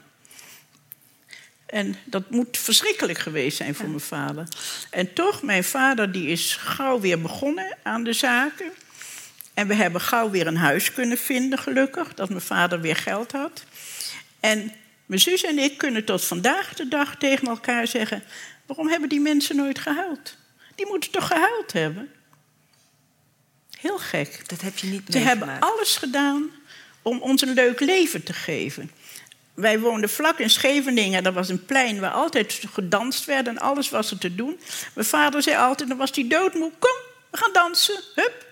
[1.75, 4.49] En dat moet verschrikkelijk geweest zijn voor mijn vader.
[4.91, 8.71] En toch, mijn vader die is gauw weer begonnen aan de zaken.
[9.55, 13.33] En we hebben gauw weer een huis kunnen vinden, gelukkig, dat mijn vader weer geld
[13.33, 13.65] had.
[14.41, 14.73] En
[15.07, 18.23] mijn zus en ik kunnen tot vandaag de dag tegen elkaar zeggen:
[18.67, 20.37] waarom hebben die mensen nooit gehuild?
[20.75, 22.11] Die moeten toch gehuild hebben?
[23.81, 24.49] Heel gek.
[24.49, 26.51] Dat heb je niet Ze hebben alles gedaan
[27.03, 28.91] om ons een leuk leven te geven.
[29.55, 31.23] Wij woonden vlak in Scheveningen.
[31.23, 34.61] Dat was een plein waar altijd gedanst werd en alles was er te doen.
[34.95, 36.71] Mijn vader zei altijd, dan was hij doodmoe.
[36.79, 36.97] Kom,
[37.31, 38.01] we gaan dansen.
[38.15, 38.47] Hup.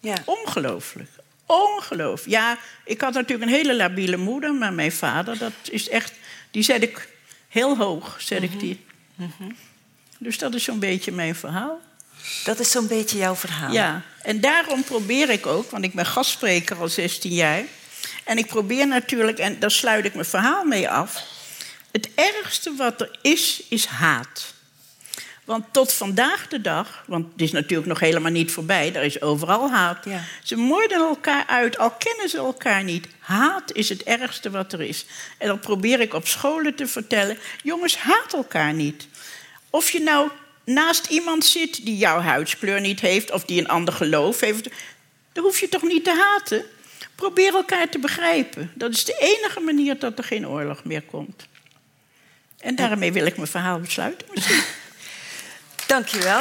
[0.00, 0.16] Ja.
[0.24, 1.10] Ongelooflijk.
[1.46, 2.30] Ongelooflijk.
[2.30, 6.12] Ja, ik had natuurlijk een hele labiele moeder, maar mijn vader, dat is echt,
[6.50, 7.08] die zet ik
[7.48, 8.84] heel hoog, zet ik die.
[10.18, 11.80] Dus dat is zo'n beetje mijn verhaal.
[12.44, 13.72] Dat is zo'n beetje jouw verhaal.
[13.72, 17.62] Ja, en daarom probeer ik ook, want ik ben gastspreker al 16 jaar.
[18.24, 21.24] En ik probeer natuurlijk, en daar sluit ik mijn verhaal mee af.
[21.90, 24.54] Het ergste wat er is, is haat.
[25.44, 29.20] Want tot vandaag de dag, want het is natuurlijk nog helemaal niet voorbij, er is
[29.20, 30.04] overal haat.
[30.04, 30.24] Ja.
[30.42, 33.06] Ze moorden elkaar uit, al kennen ze elkaar niet.
[33.18, 35.06] Haat is het ergste wat er is.
[35.38, 37.38] En dat probeer ik op scholen te vertellen.
[37.62, 39.06] Jongens, haat elkaar niet.
[39.70, 40.30] Of je nou
[40.64, 44.68] naast iemand zit die jouw huidskleur niet heeft of die een ander geloof heeft,
[45.32, 46.64] dan hoef je toch niet te haten.
[47.22, 48.72] Probeer elkaar te begrijpen.
[48.74, 51.46] Dat is de enige manier dat er geen oorlog meer komt.
[52.58, 54.26] En daarmee wil ik mijn verhaal besluiten.
[54.34, 54.62] misschien.
[55.86, 56.40] Dankjewel.